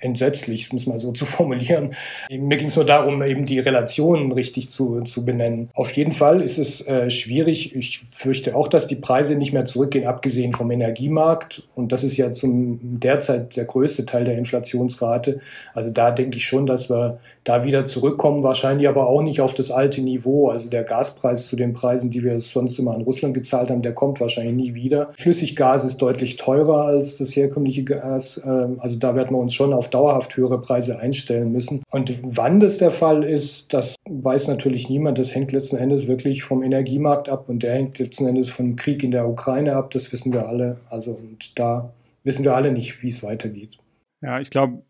entsetzlich, 0.00 0.72
muss 0.72 0.84
man 0.84 0.98
so 0.98 1.12
zu 1.12 1.26
formulieren. 1.26 1.94
Mir 2.28 2.56
ging 2.56 2.66
es 2.66 2.74
nur 2.74 2.84
darum, 2.84 3.22
eben 3.22 3.46
die 3.46 3.60
Relationen 3.60 4.32
richtig 4.32 4.68
zu, 4.68 5.02
zu 5.02 5.24
benennen. 5.24 5.70
Auf 5.74 5.92
jeden 5.92 6.10
Fall 6.10 6.42
ist 6.42 6.58
es 6.58 6.84
äh, 6.88 7.08
schwierig. 7.08 7.76
Ich 7.76 8.02
fürchte 8.10 8.56
auch, 8.56 8.66
dass 8.66 8.88
die 8.88 8.96
Preise 8.96 9.36
nicht 9.36 9.52
mehr 9.52 9.64
zurückgehen, 9.64 10.08
abgesehen 10.08 10.54
vom 10.54 10.72
Energiemarkt. 10.72 11.68
Und 11.76 11.92
das 11.92 12.02
ist 12.02 12.16
ja 12.16 12.32
zum 12.32 12.80
derzeit 12.98 13.54
der 13.54 13.66
größte 13.66 14.04
Teil 14.04 14.24
der 14.24 14.36
Inflationsrate. 14.36 15.38
Also 15.72 15.90
da 15.90 16.10
denke 16.10 16.38
ich 16.38 16.46
schon, 16.46 16.66
dass 16.66 16.90
wir 16.90 17.20
da 17.44 17.62
wieder 17.62 17.84
zurückkommen, 17.84 18.42
wahrscheinlich 18.42 18.88
aber 18.88 19.06
auch 19.06 19.22
nicht 19.22 19.40
auf 19.40 19.54
das 19.54 19.70
alte 19.70 20.00
Niveau. 20.00 20.48
Also 20.48 20.68
der 20.68 20.82
Gaspreis 20.82 21.46
zu 21.46 21.54
den 21.54 21.74
Preisen, 21.74 22.10
die 22.10 22.24
wir 22.24 22.40
sonst 22.40 22.78
immer 22.78 22.94
an 22.94 23.02
Russland 23.02 23.34
gezahlt 23.34 23.70
haben, 23.70 23.82
der 23.82 23.92
kommt 23.92 24.18
wahrscheinlich 24.20 24.54
nie 24.54 24.74
wieder. 24.74 25.12
Flüssiggas 25.18 25.84
ist 25.84 25.98
deutlich 25.98 26.23
teurer 26.32 26.86
als 26.86 27.16
das 27.16 27.36
herkömmliche 27.36 27.84
Gas. 27.84 28.40
Ähm, 28.44 28.78
also 28.78 28.96
da 28.96 29.14
werden 29.14 29.36
wir 29.36 29.40
uns 29.40 29.54
schon 29.54 29.72
auf 29.72 29.88
dauerhaft 29.88 30.36
höhere 30.36 30.60
Preise 30.60 30.98
einstellen 30.98 31.52
müssen. 31.52 31.82
Und 31.90 32.18
wann 32.22 32.60
das 32.60 32.78
der 32.78 32.90
Fall 32.90 33.22
ist, 33.22 33.72
das 33.72 33.94
weiß 34.08 34.48
natürlich 34.48 34.88
niemand. 34.88 35.18
Das 35.18 35.34
hängt 35.34 35.52
letzten 35.52 35.76
Endes 35.76 36.06
wirklich 36.06 36.42
vom 36.42 36.62
Energiemarkt 36.62 37.28
ab 37.28 37.48
und 37.48 37.62
der 37.62 37.74
hängt 37.74 37.98
letzten 37.98 38.26
Endes 38.26 38.50
vom 38.50 38.76
Krieg 38.76 39.02
in 39.02 39.10
der 39.10 39.28
Ukraine 39.28 39.76
ab. 39.76 39.90
Das 39.90 40.12
wissen 40.12 40.32
wir 40.32 40.48
alle. 40.48 40.78
Also 40.90 41.12
und 41.12 41.58
da 41.58 41.92
wissen 42.24 42.44
wir 42.44 42.54
alle 42.54 42.72
nicht, 42.72 43.02
wie 43.02 43.10
es 43.10 43.22
weitergeht. 43.22 43.78
Ja, 44.22 44.40
ich 44.40 44.50
glaube, 44.50 44.82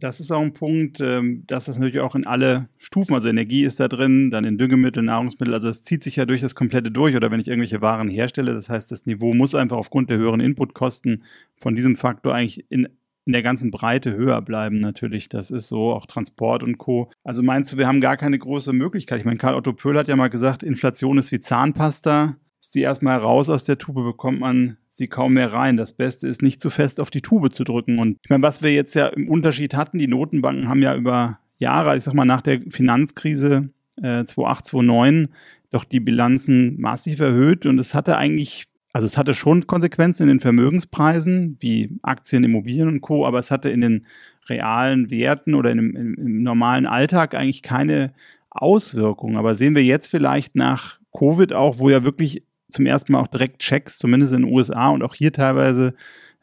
das 0.00 0.20
ist 0.20 0.30
auch 0.30 0.42
ein 0.42 0.52
Punkt, 0.52 1.00
ähm, 1.00 1.44
dass 1.46 1.66
das 1.66 1.78
natürlich 1.78 2.00
auch 2.00 2.14
in 2.14 2.26
alle 2.26 2.68
Stufen, 2.78 3.14
also 3.14 3.28
Energie 3.28 3.64
ist 3.64 3.80
da 3.80 3.88
drin, 3.88 4.30
dann 4.30 4.44
in 4.44 4.58
Düngemittel, 4.58 5.02
Nahrungsmittel, 5.02 5.54
also 5.54 5.68
es 5.68 5.82
zieht 5.82 6.04
sich 6.04 6.16
ja 6.16 6.26
durch 6.26 6.42
das 6.42 6.54
komplette 6.54 6.90
durch 6.90 7.16
oder 7.16 7.30
wenn 7.30 7.40
ich 7.40 7.48
irgendwelche 7.48 7.80
Waren 7.80 8.08
herstelle, 8.08 8.52
das 8.52 8.68
heißt, 8.68 8.90
das 8.90 9.06
Niveau 9.06 9.32
muss 9.32 9.54
einfach 9.54 9.78
aufgrund 9.78 10.10
der 10.10 10.18
höheren 10.18 10.40
Inputkosten 10.40 11.22
von 11.56 11.74
diesem 11.74 11.96
Faktor 11.96 12.34
eigentlich 12.34 12.66
in, 12.70 12.88
in 13.24 13.32
der 13.32 13.42
ganzen 13.42 13.70
Breite 13.70 14.14
höher 14.14 14.40
bleiben 14.40 14.78
natürlich. 14.78 15.28
Das 15.28 15.50
ist 15.50 15.68
so, 15.68 15.92
auch 15.92 16.06
Transport 16.06 16.62
und 16.62 16.78
Co. 16.78 17.10
Also 17.24 17.42
meinst 17.42 17.72
du, 17.72 17.76
wir 17.76 17.88
haben 17.88 18.00
gar 18.00 18.16
keine 18.16 18.38
große 18.38 18.72
Möglichkeit? 18.72 19.18
Ich 19.18 19.24
meine, 19.24 19.38
Karl 19.38 19.54
Otto 19.54 19.72
Pöhl 19.72 19.98
hat 19.98 20.08
ja 20.08 20.14
mal 20.14 20.30
gesagt, 20.30 20.62
Inflation 20.62 21.18
ist 21.18 21.32
wie 21.32 21.40
Zahnpasta. 21.40 22.36
Ist 22.60 22.72
sie 22.72 22.82
erstmal 22.82 23.18
raus 23.18 23.48
aus 23.48 23.64
der 23.64 23.78
Tube, 23.78 24.04
bekommt 24.04 24.40
man 24.40 24.76
sie 24.96 25.08
kaum 25.08 25.34
mehr 25.34 25.52
rein. 25.52 25.76
Das 25.76 25.92
Beste 25.92 26.26
ist, 26.26 26.42
nicht 26.42 26.60
zu 26.60 26.70
fest 26.70 27.00
auf 27.00 27.10
die 27.10 27.20
Tube 27.20 27.52
zu 27.52 27.64
drücken. 27.64 27.98
Und 27.98 28.18
ich 28.22 28.30
meine, 28.30 28.42
was 28.42 28.62
wir 28.62 28.72
jetzt 28.72 28.94
ja 28.94 29.08
im 29.08 29.28
Unterschied 29.28 29.74
hatten, 29.74 29.98
die 29.98 30.08
Notenbanken 30.08 30.68
haben 30.68 30.82
ja 30.82 30.96
über 30.96 31.38
Jahre, 31.58 31.96
ich 31.96 32.04
sag 32.04 32.14
mal 32.14 32.24
nach 32.24 32.42
der 32.42 32.62
Finanzkrise 32.70 33.70
äh, 33.98 34.24
2008, 34.24 34.66
2009, 34.66 35.28
doch 35.70 35.84
die 35.84 36.00
Bilanzen 36.00 36.80
massiv 36.80 37.20
erhöht 37.20 37.66
und 37.66 37.78
es 37.78 37.94
hatte 37.94 38.16
eigentlich, 38.16 38.64
also 38.92 39.04
es 39.04 39.18
hatte 39.18 39.34
schon 39.34 39.66
Konsequenzen 39.66 40.22
in 40.24 40.28
den 40.28 40.40
Vermögenspreisen, 40.40 41.56
wie 41.60 41.98
Aktien, 42.02 42.44
Immobilien 42.44 42.88
und 42.88 43.00
Co., 43.02 43.26
aber 43.26 43.38
es 43.38 43.50
hatte 43.50 43.68
in 43.68 43.82
den 43.82 44.06
realen 44.48 45.10
Werten 45.10 45.54
oder 45.54 45.72
in 45.72 45.78
im, 45.78 46.14
im 46.14 46.42
normalen 46.42 46.86
Alltag 46.86 47.34
eigentlich 47.34 47.62
keine 47.62 48.14
Auswirkungen. 48.48 49.36
Aber 49.36 49.56
sehen 49.56 49.74
wir 49.74 49.84
jetzt 49.84 50.06
vielleicht 50.06 50.54
nach 50.54 50.98
Covid 51.12 51.52
auch, 51.52 51.78
wo 51.78 51.90
ja 51.90 52.04
wirklich 52.04 52.44
zum 52.70 52.86
ersten 52.86 53.12
Mal 53.12 53.20
auch 53.20 53.28
direkt 53.28 53.60
Checks, 53.60 53.98
zumindest 53.98 54.32
in 54.32 54.42
den 54.42 54.52
USA 54.52 54.88
und 54.90 55.02
auch 55.02 55.14
hier 55.14 55.32
teilweise 55.32 55.94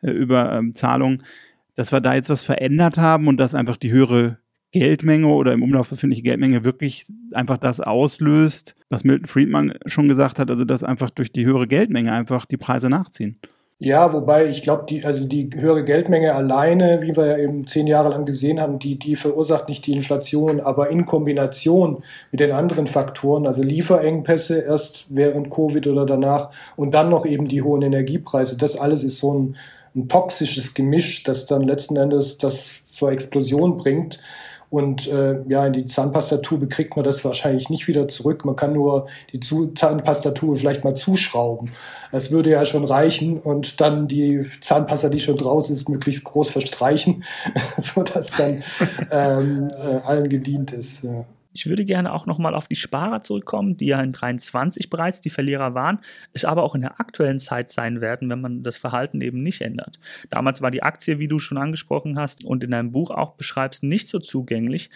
äh, 0.02 0.12
über 0.12 0.54
ähm, 0.54 0.76
Zahlungen, 0.76 1.24
dass 1.76 1.92
wir 1.92 2.02
da 2.02 2.14
jetzt 2.14 2.30
was 2.30 2.44
verändert 2.44 2.98
haben 2.98 3.28
und 3.28 3.38
dass 3.38 3.56
einfach 3.56 3.78
die 3.78 3.92
höhere 3.92 4.38
Geldmenge 4.72 5.28
oder 5.28 5.54
im 5.54 5.64
Umlauf 5.64 5.90
befindliche 5.90 6.24
Geldmenge 6.24 6.64
wirklich 6.64 7.06
einfach 7.32 7.58
das 7.58 7.80
auslöst, 7.80 8.76
was 8.90 9.04
Milton 9.04 9.28
Friedman 9.28 9.74
schon 9.86 10.08
gesagt 10.08 10.40
hat, 10.40 10.50
also 10.50 10.66
dass 10.66 10.84
einfach 10.84 11.12
durch 11.12 11.32
die 11.32 11.46
höhere 11.46 11.68
Geldmenge 11.68 12.12
einfach 12.12 12.46
die 12.46 12.58
Preise 12.58 12.90
nachziehen. 12.90 13.38
Ja, 13.84 14.14
wobei 14.14 14.48
ich 14.48 14.62
glaube, 14.62 14.86
die, 14.88 15.04
also 15.04 15.26
die 15.26 15.50
höhere 15.54 15.84
Geldmenge 15.84 16.34
alleine, 16.34 17.02
wie 17.02 17.18
wir 17.18 17.26
ja 17.26 17.38
eben 17.38 17.68
zehn 17.68 17.86
Jahre 17.86 18.12
lang 18.12 18.26
gesehen 18.26 18.62
haben, 18.62 18.80
die, 18.80 18.98
die 18.98 19.18
verursacht 19.18 19.68
nicht 19.68 19.86
die 19.86 19.92
Inflation, 19.92 20.62
aber 20.62 20.90
in 20.90 21.06
Kombination 21.06 22.02
mit 22.32 22.40
den 22.40 22.54
anderen 22.54 22.88
Faktoren, 22.88 23.46
also 23.46 23.62
Lieferengpässe 23.62 24.60
erst 24.60 25.08
während 25.10 25.50
Covid 25.50 25.86
oder 25.88 26.06
danach 26.06 26.52
und 26.78 26.94
dann 26.94 27.10
noch 27.10 27.26
eben 27.26 27.50
die 27.50 27.62
hohen 27.62 27.82
Energiepreise, 27.82 28.56
das 28.56 28.78
alles 28.78 29.04
ist 29.04 29.18
so 29.18 29.34
ein, 29.34 29.58
ein 29.98 30.08
toxisches 30.08 30.74
Gemisch, 30.74 31.24
das 31.24 31.46
dann 31.46 31.64
letzten 31.64 31.98
Endes 31.98 32.38
das 32.38 32.88
zur 32.90 33.12
Explosion 33.12 33.80
bringt. 33.80 34.18
Und 34.74 35.08
äh, 35.08 35.40
ja, 35.48 35.68
in 35.68 35.74
die 35.74 35.86
Zahnpastatube 35.86 36.68
kriegt 36.68 36.96
man 36.96 37.06
das 37.06 37.24
wahrscheinlich 37.24 37.70
nicht 37.70 37.88
wieder 37.88 38.08
zurück. 38.08 38.44
Man 38.44 38.56
kann 38.56 38.74
nur 38.74 39.06
die 39.32 39.40
Zahnpastatube 39.40 40.58
vielleicht 40.58 40.84
mal 40.84 40.96
zuschrauben. 40.96 41.70
Das 42.12 42.32
würde 42.32 42.50
ja 42.50 42.66
schon 42.66 42.84
reichen 42.84 43.38
und 43.38 43.80
dann 43.80 44.08
die 44.08 44.50
Zahnpasta, 44.62 45.10
die 45.10 45.20
schon 45.20 45.38
draußen 45.38 45.76
ist, 45.76 45.90
möglichst 45.90 46.24
groß 46.24 46.50
verstreichen, 46.50 47.24
sodass 47.78 48.32
dann 48.32 48.64
ähm, 49.12 49.70
äh, 49.70 49.98
allen 50.04 50.28
gedient 50.28 50.72
ist. 50.72 51.04
Ja. 51.04 51.24
Ich 51.54 51.68
würde 51.68 51.86
gerne 51.86 52.14
auch 52.14 52.26
nochmal 52.26 52.56
auf 52.56 52.68
die 52.68 52.76
Sparer 52.76 53.22
zurückkommen, 53.22 53.78
die 53.78 53.86
ja 53.86 54.02
in 54.02 54.12
23 54.12 54.90
bereits 54.90 55.22
die 55.22 55.30
Verlierer 55.30 55.74
waren, 55.76 56.00
es 56.34 56.46
aber 56.46 56.64
auch 56.64 56.76
in 56.76 56.82
der 56.82 57.00
aktuellen 57.00 57.40
Zeit 57.40 57.70
sein 57.70 58.02
werden, 58.02 58.30
wenn 58.30 58.42
man 58.42 58.64
das 58.64 58.78
Verhalten 58.78 59.22
eben 59.22 59.44
nicht 59.44 59.62
ändert. 59.62 60.00
Damals 60.30 60.62
war 60.62 60.72
die 60.72 60.84
Aktie, 60.84 61.20
wie 61.20 61.28
du 61.28 61.40
schon 61.40 61.58
angesprochen 61.58 62.20
hast 62.20 62.44
und 62.44 62.64
in 62.64 62.72
deinem 62.72 62.92
Buch 62.92 63.12
auch 63.12 63.36
beschreibst, 63.36 63.84
nicht 63.84 64.08
so 64.08 64.20
zugänglich. 64.20 64.90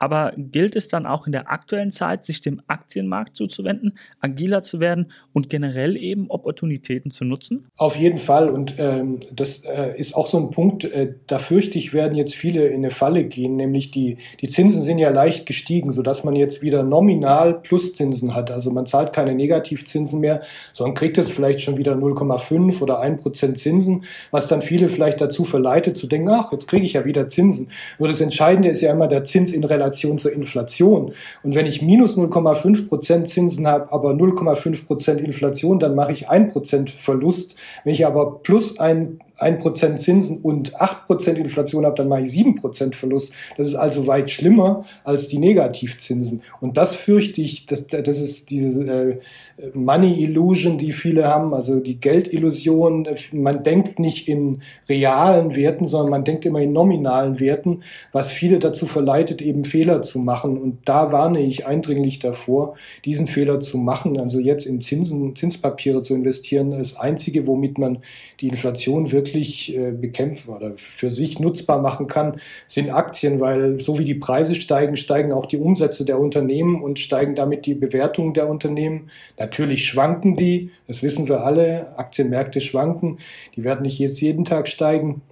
Aber 0.00 0.32
gilt 0.36 0.76
es 0.76 0.88
dann 0.88 1.04
auch 1.04 1.26
in 1.26 1.32
der 1.32 1.52
aktuellen 1.52 1.92
Zeit, 1.92 2.24
sich 2.24 2.40
dem 2.40 2.62
Aktienmarkt 2.66 3.36
zuzuwenden, 3.36 3.98
agiler 4.18 4.62
zu 4.62 4.80
werden 4.80 5.12
und 5.34 5.50
generell 5.50 5.94
eben 5.94 6.30
Opportunitäten 6.30 7.10
zu 7.10 7.24
nutzen? 7.26 7.66
Auf 7.76 7.96
jeden 7.96 8.18
Fall. 8.18 8.48
Und 8.48 8.76
ähm, 8.78 9.20
das 9.30 9.62
äh, 9.62 9.98
ist 9.98 10.16
auch 10.16 10.26
so 10.26 10.38
ein 10.38 10.50
Punkt, 10.50 10.84
äh, 10.84 11.12
da 11.26 11.38
fürchte 11.38 11.76
ich, 11.76 11.92
werden 11.92 12.16
jetzt 12.16 12.34
viele 12.34 12.68
in 12.68 12.76
eine 12.76 12.90
Falle 12.90 13.24
gehen, 13.24 13.56
nämlich 13.56 13.90
die, 13.90 14.16
die 14.40 14.48
Zinsen 14.48 14.84
sind 14.84 14.96
ja 14.96 15.10
leicht 15.10 15.44
gestiegen, 15.44 15.92
sodass 15.92 16.24
man 16.24 16.34
jetzt 16.34 16.62
wieder 16.62 16.82
nominal 16.82 17.60
Pluszinsen 17.60 18.34
hat. 18.34 18.50
Also 18.50 18.70
man 18.70 18.86
zahlt 18.86 19.12
keine 19.12 19.34
Negativzinsen 19.34 20.18
mehr, 20.18 20.40
sondern 20.72 20.94
kriegt 20.94 21.18
jetzt 21.18 21.32
vielleicht 21.32 21.60
schon 21.60 21.76
wieder 21.76 21.92
0,5 21.92 22.80
oder 22.80 23.00
1 23.00 23.20
Prozent 23.20 23.58
Zinsen, 23.58 24.04
was 24.30 24.48
dann 24.48 24.62
viele 24.62 24.88
vielleicht 24.88 25.20
dazu 25.20 25.44
verleitet 25.44 25.98
zu 25.98 26.06
denken, 26.06 26.30
ach, 26.30 26.52
jetzt 26.52 26.68
kriege 26.68 26.86
ich 26.86 26.94
ja 26.94 27.04
wieder 27.04 27.28
Zinsen. 27.28 27.68
Nur 27.98 28.08
das 28.08 28.22
Entscheidende 28.22 28.70
ist 28.70 28.80
ja 28.80 28.92
immer 28.92 29.06
der 29.06 29.24
Zins 29.24 29.52
in 29.52 29.62
Relation 29.62 29.89
Relation 29.90 30.18
zur 30.18 30.32
Inflation. 30.32 31.12
Und 31.42 31.54
wenn 31.54 31.66
ich 31.66 31.82
minus 31.82 32.16
0,5 32.16 32.88
Prozent 32.88 33.28
Zinsen 33.28 33.66
habe, 33.66 33.92
aber 33.92 34.10
0,5 34.12 34.86
Prozent 34.86 35.20
Inflation, 35.20 35.78
dann 35.78 35.94
mache 35.94 36.12
ich 36.12 36.28
1 36.28 36.52
Prozent 36.52 36.90
Verlust. 36.90 37.56
Wenn 37.84 37.94
ich 37.94 38.06
aber 38.06 38.40
plus 38.42 38.78
ein 38.78 39.20
1% 39.38 39.98
Zinsen 39.98 40.38
und 40.38 40.76
8% 40.76 41.32
Inflation 41.34 41.86
habe, 41.86 41.96
dann 41.96 42.08
mache 42.08 42.22
ich 42.22 42.30
7% 42.30 42.94
Verlust. 42.94 43.32
Das 43.56 43.68
ist 43.68 43.74
also 43.74 44.06
weit 44.06 44.30
schlimmer 44.30 44.84
als 45.02 45.28
die 45.28 45.38
Negativzinsen. 45.38 46.42
Und 46.60 46.76
das 46.76 46.94
fürchte 46.94 47.40
ich, 47.40 47.66
das, 47.66 47.86
das 47.86 48.18
ist 48.18 48.50
diese 48.50 48.68
äh, 48.84 49.18
Money 49.74 50.22
Illusion, 50.22 50.78
die 50.78 50.92
viele 50.92 51.26
haben, 51.26 51.54
also 51.54 51.80
die 51.80 52.00
Geldillusion. 52.00 53.06
Man 53.32 53.62
denkt 53.62 53.98
nicht 53.98 54.28
in 54.28 54.62
realen 54.88 55.54
Werten, 55.54 55.86
sondern 55.86 56.10
man 56.10 56.24
denkt 56.24 56.46
immer 56.46 56.60
in 56.60 56.72
nominalen 56.72 57.40
Werten, 57.40 57.82
was 58.12 58.32
viele 58.32 58.58
dazu 58.58 58.86
verleitet, 58.86 59.42
eben 59.42 59.64
Fehler 59.64 60.02
zu 60.02 60.18
machen. 60.18 60.58
Und 60.58 60.78
da 60.84 61.12
warne 61.12 61.40
ich 61.40 61.66
eindringlich 61.66 62.18
davor, 62.18 62.76
diesen 63.04 63.26
Fehler 63.26 63.60
zu 63.60 63.78
machen. 63.78 64.18
Also 64.18 64.38
jetzt 64.38 64.66
in 64.66 64.80
Zinsen, 64.80 65.36
Zinspapiere 65.36 66.02
zu 66.02 66.14
investieren, 66.14 66.70
das 66.70 66.96
Einzige, 66.96 67.46
womit 67.46 67.78
man 67.78 67.98
die 68.40 68.48
Inflation 68.48 69.12
wirklich 69.12 69.76
äh, 69.76 69.92
bekämpfen 69.92 70.54
oder 70.54 70.72
für 70.76 71.10
sich 71.10 71.38
nutzbar 71.40 71.80
machen 71.80 72.06
kann, 72.06 72.40
sind 72.66 72.90
Aktien, 72.90 73.40
weil 73.40 73.80
so 73.80 73.98
wie 73.98 74.04
die 74.04 74.14
Preise 74.14 74.54
steigen, 74.54 74.96
steigen 74.96 75.32
auch 75.32 75.46
die 75.46 75.58
Umsätze 75.58 76.04
der 76.04 76.18
Unternehmen 76.18 76.82
und 76.82 76.98
steigen 76.98 77.34
damit 77.34 77.66
die 77.66 77.74
Bewertungen 77.74 78.34
der 78.34 78.48
Unternehmen. 78.48 79.10
Natürlich 79.50 79.84
schwanken 79.84 80.36
die, 80.36 80.70
das 80.86 81.02
wissen 81.02 81.28
wir 81.28 81.42
alle, 81.44 81.98
Aktienmärkte 81.98 82.60
schwanken, 82.60 83.18
die 83.56 83.64
werden 83.64 83.82
nicht 83.82 83.98
jetzt 83.98 84.20
jeden 84.20 84.44
Tag 84.44 84.68
steigen 84.68 85.22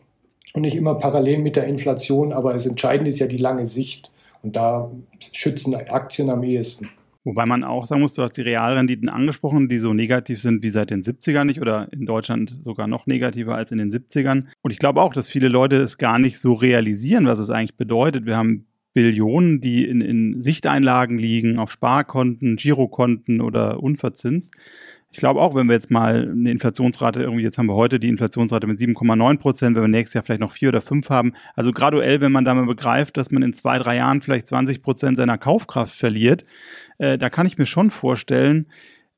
und 0.55 0.63
nicht 0.63 0.75
immer 0.75 0.97
parallel 0.97 1.39
mit 1.39 1.55
der 1.55 1.69
Inflation, 1.69 2.33
aber 2.33 2.53
das 2.53 2.67
Entscheidende 2.67 3.11
ist 3.11 3.21
ja 3.21 3.29
die 3.29 3.37
lange 3.37 3.67
Sicht 3.67 4.11
und 4.43 4.57
da 4.57 4.91
schützen 5.33 5.73
Aktien 5.77 6.31
am 6.31 6.43
ehesten. 6.43 6.89
Wobei 7.23 7.47
man 7.47 7.63
auch 7.63 7.87
sagen 7.87 8.01
muss, 8.01 8.15
du 8.15 8.23
hast 8.23 8.37
die 8.37 8.43
Realrenditen 8.43 9.09
angesprochen, 9.09 9.69
die 9.69 9.79
so 9.79 9.95
negativ 9.95 10.43
sind 10.43 10.65
wie 10.65 10.71
seit 10.71 10.91
den 10.91 11.03
70ern 11.03 11.45
nicht 11.45 11.61
oder 11.61 11.87
in 11.93 12.05
Deutschland 12.05 12.59
sogar 12.65 12.89
noch 12.89 13.07
negativer 13.07 13.55
als 13.55 13.71
in 13.71 13.79
den 13.79 13.93
70ern. 13.93 14.47
Und 14.63 14.73
ich 14.73 14.81
glaube 14.81 15.01
auch, 15.01 15.13
dass 15.13 15.29
viele 15.29 15.49
Leute 15.49 15.77
es 15.77 15.97
gar 15.97 16.19
nicht 16.19 16.41
so 16.41 16.55
realisieren, 16.55 17.27
was 17.27 17.39
es 17.39 17.51
eigentlich 17.51 17.77
bedeutet. 17.77 18.27
Wir 18.27 18.37
haben 18.37 18.67
Billionen, 18.99 19.61
die 19.61 19.87
in, 19.87 20.01
in 20.01 20.43
Sichteinlagen 20.43 21.21
liegen, 21.21 21.61
auf 21.61 21.71
Sparkonten, 21.71 22.57
Girokonten 22.57 23.41
oder 23.41 23.81
unverzinst. 23.81 24.53
Ich 25.13 25.19
glaube 25.19 25.41
auch, 25.41 25.55
wenn 25.55 25.69
wir 25.69 25.75
jetzt 25.75 25.93
mal 25.93 26.29
eine 26.29 26.51
Inflationsrate 26.51 27.23
irgendwie, 27.23 27.45
jetzt 27.45 27.59
haben 27.59 27.69
wir 27.69 27.77
heute 27.77 28.01
die 28.01 28.09
Inflationsrate 28.09 28.67
mit 28.67 28.81
7,9 28.81 29.39
Prozent, 29.39 29.77
wenn 29.77 29.85
wir 29.85 29.89
nächstes 29.89 30.15
Jahr 30.15 30.25
vielleicht 30.25 30.41
noch 30.41 30.51
vier 30.51 30.71
oder 30.71 30.81
fünf 30.81 31.11
haben. 31.11 31.33
Also 31.55 31.73
graduell, 31.73 32.21
wenn 32.21 32.33
man 32.33 32.45
da 32.45 32.55
mal 32.55 32.67
begreift, 32.67 33.17
dass 33.17 33.31
man 33.31 33.45
in 33.45 33.55
zwei, 33.55 33.79
drei 33.79 33.95
Jahren 33.95 34.21
vielleicht 34.21 34.49
20 34.49 34.83
Prozent 34.83 35.17
seiner 35.17 35.39
Kaufkraft 35.39 35.95
verliert, 35.95 36.45
äh, 36.99 37.19
da 37.19 37.31
kann 37.31 37.47
ich 37.47 37.57
mir 37.57 37.67
schon 37.67 37.93
vorstellen, 37.93 38.67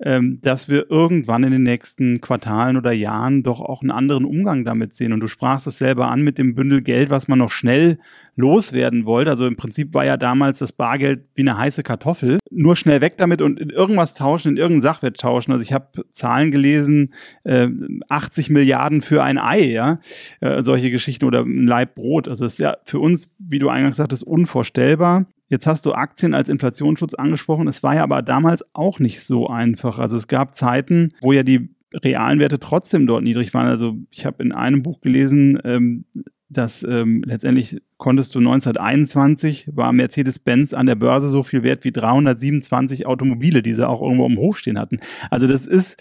dass 0.03 0.71
wir 0.71 0.91
irgendwann 0.91 1.45
in 1.45 1.51
den 1.51 1.63
nächsten 1.63 2.23
Quartalen 2.23 2.79
oder 2.79 2.91
Jahren 2.91 3.43
doch 3.43 3.61
auch 3.61 3.83
einen 3.83 3.91
anderen 3.91 4.25
Umgang 4.25 4.65
damit 4.65 4.95
sehen. 4.95 5.13
Und 5.13 5.21
du 5.21 5.27
sprachst 5.27 5.67
es 5.67 5.77
selber 5.77 6.11
an 6.11 6.23
mit 6.23 6.39
dem 6.39 6.55
Bündel 6.55 6.81
Geld, 6.81 7.11
was 7.11 7.29
man 7.29 7.39
noch 7.39 7.51
schnell 7.51 7.99
loswerden 8.35 9.05
wollte. 9.05 9.31
Also 9.31 9.47
im 9.47 9.57
Prinzip 9.57 9.93
war 9.95 10.05
ja 10.05 10.17
damals 10.17 10.59
das 10.59 10.73
Bargeld 10.73 11.25
wie 11.35 11.43
eine 11.43 11.59
heiße 11.59 11.83
Kartoffel. 11.83 12.39
Nur 12.51 12.77
schnell 12.77 13.01
weg 13.03 13.15
damit 13.19 13.43
und 13.43 13.61
in 13.61 13.69
irgendwas 13.69 14.15
tauschen, 14.15 14.53
in 14.53 14.57
irgendeinen 14.57 14.83
Sachwert 14.83 15.21
tauschen. 15.21 15.53
Also 15.53 15.63
ich 15.63 15.73
habe 15.73 16.05
Zahlen 16.13 16.51
gelesen, 16.51 17.13
äh, 17.45 17.69
80 18.09 18.51
Milliarden 18.51 19.03
für 19.03 19.23
ein 19.23 19.37
Ei, 19.39 19.65
ja, 19.65 20.01
äh, 20.41 20.63
solche 20.63 20.91
Geschichten 20.91 21.27
oder 21.27 21.41
ein 21.43 21.67
Leib 21.67 21.95
Brot. 21.95 22.27
Also 22.27 22.45
das 22.45 22.55
ist 22.55 22.59
ja 22.59 22.79
für 22.85 22.99
uns, 22.99 23.31
wie 23.39 23.59
du 23.59 23.69
eingangs 23.69 23.99
sagtest, 23.99 24.25
unvorstellbar 24.25 25.27
Jetzt 25.51 25.67
hast 25.67 25.85
du 25.85 25.93
Aktien 25.93 26.33
als 26.33 26.49
Inflationsschutz 26.49 27.15
angesprochen. 27.15 27.67
Es 27.67 27.83
war 27.83 27.97
ja 27.97 28.05
aber 28.05 28.23
damals 28.23 28.65
auch 28.73 29.01
nicht 29.01 29.21
so 29.21 29.49
einfach. 29.49 29.99
Also 29.99 30.17
es 30.17 30.29
gab 30.29 30.55
Zeiten, 30.55 31.13
wo 31.21 31.33
ja 31.33 31.43
die 31.43 31.75
realen 31.93 32.39
Werte 32.39 32.61
trotzdem 32.61 33.09
dort 33.09 33.25
niedrig 33.25 33.53
waren. 33.53 33.67
Also 33.67 33.97
ich 34.11 34.25
habe 34.25 34.45
in 34.45 34.53
einem 34.53 34.85
Buch 34.85 35.01
gelesen, 35.01 35.59
ähm, 35.65 36.05
dass 36.49 36.85
ähm, 36.85 37.25
letztendlich 37.27 37.83
konntest 37.97 38.33
du 38.35 38.39
1921 38.39 39.71
war 39.73 39.93
Mercedes-Benz 39.93 40.73
an 40.73 40.87
der 40.87 40.95
Börse 40.95 41.29
so 41.29 41.43
viel 41.43 41.65
wert 41.65 41.85
wie 41.85 41.93
327 41.93 43.07
Automobile, 43.07 43.61
die 43.61 43.75
sie 43.75 43.89
auch 43.89 44.03
irgendwo 44.03 44.27
im 44.27 44.39
Hof 44.39 44.59
stehen 44.59 44.79
hatten. 44.79 45.01
Also 45.31 45.49
das 45.49 45.67
ist 45.67 46.01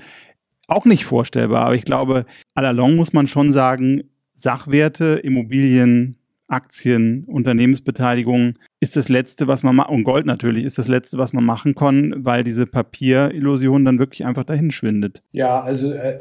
auch 0.68 0.86
nicht 0.86 1.06
vorstellbar. 1.06 1.66
Aber 1.66 1.76
ich 1.76 1.86
glaube, 1.86 2.26
à 2.56 2.62
la 2.62 2.72
longue 2.72 2.98
muss 2.98 3.14
man 3.14 3.28
schon 3.28 3.52
sagen, 3.52 4.04
Sachwerte, 4.34 5.20
Immobilien, 5.24 6.18
Aktien, 6.48 7.26
Unternehmensbeteiligungen 7.26 8.60
ist 8.82 8.96
das 8.96 9.10
Letzte, 9.10 9.48
was 9.48 9.62
man 9.62 9.76
macht, 9.76 9.90
und 9.90 10.04
Gold 10.06 10.26
natürlich 10.26 10.64
ist 10.64 10.78
das 10.78 10.88
Letzte, 10.88 11.18
was 11.18 11.34
man 11.34 11.44
machen 11.44 11.76
kann, 11.76 12.14
weil 12.18 12.46
diese 12.46 12.66
Papierillusion 12.66 13.84
dann 13.84 14.00
wirklich 14.00 14.26
einfach 14.26 14.46
dahin 14.46 14.72
schwindet. 14.72 15.22
Ja, 15.34 15.60
also 15.60 15.92
äh, 15.92 16.20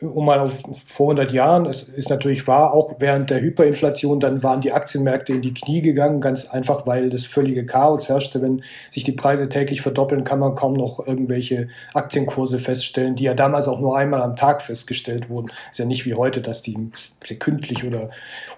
um 0.00 0.24
mal 0.24 0.38
auf 0.38 0.52
vor 0.86 1.10
100 1.10 1.32
Jahren, 1.32 1.66
es 1.66 1.82
ist 1.84 2.08
natürlich 2.08 2.46
wahr, 2.46 2.72
auch 2.72 3.00
während 3.00 3.30
der 3.30 3.40
Hyperinflation, 3.40 4.20
dann 4.20 4.44
waren 4.44 4.60
die 4.60 4.72
Aktienmärkte 4.72 5.32
in 5.32 5.42
die 5.42 5.54
Knie 5.54 5.82
gegangen, 5.82 6.20
ganz 6.20 6.46
einfach, 6.46 6.86
weil 6.86 7.10
das 7.10 7.26
völlige 7.26 7.66
Chaos 7.66 8.08
herrschte. 8.08 8.40
Wenn 8.40 8.62
sich 8.92 9.02
die 9.02 9.12
Preise 9.12 9.48
täglich 9.48 9.82
verdoppeln, 9.82 10.22
kann 10.22 10.38
man 10.38 10.54
kaum 10.54 10.74
noch 10.74 11.04
irgendwelche 11.04 11.68
Aktienkurse 11.94 12.60
feststellen, 12.60 13.16
die 13.16 13.24
ja 13.24 13.34
damals 13.34 13.66
auch 13.66 13.80
nur 13.80 13.98
einmal 13.98 14.22
am 14.22 14.36
Tag 14.36 14.62
festgestellt 14.62 15.28
wurden. 15.28 15.48
Ist 15.72 15.78
ja 15.78 15.84
nicht 15.84 16.06
wie 16.06 16.14
heute, 16.14 16.40
dass 16.40 16.62
die 16.62 16.76
sekündlich 17.24 17.82
oder 17.82 18.10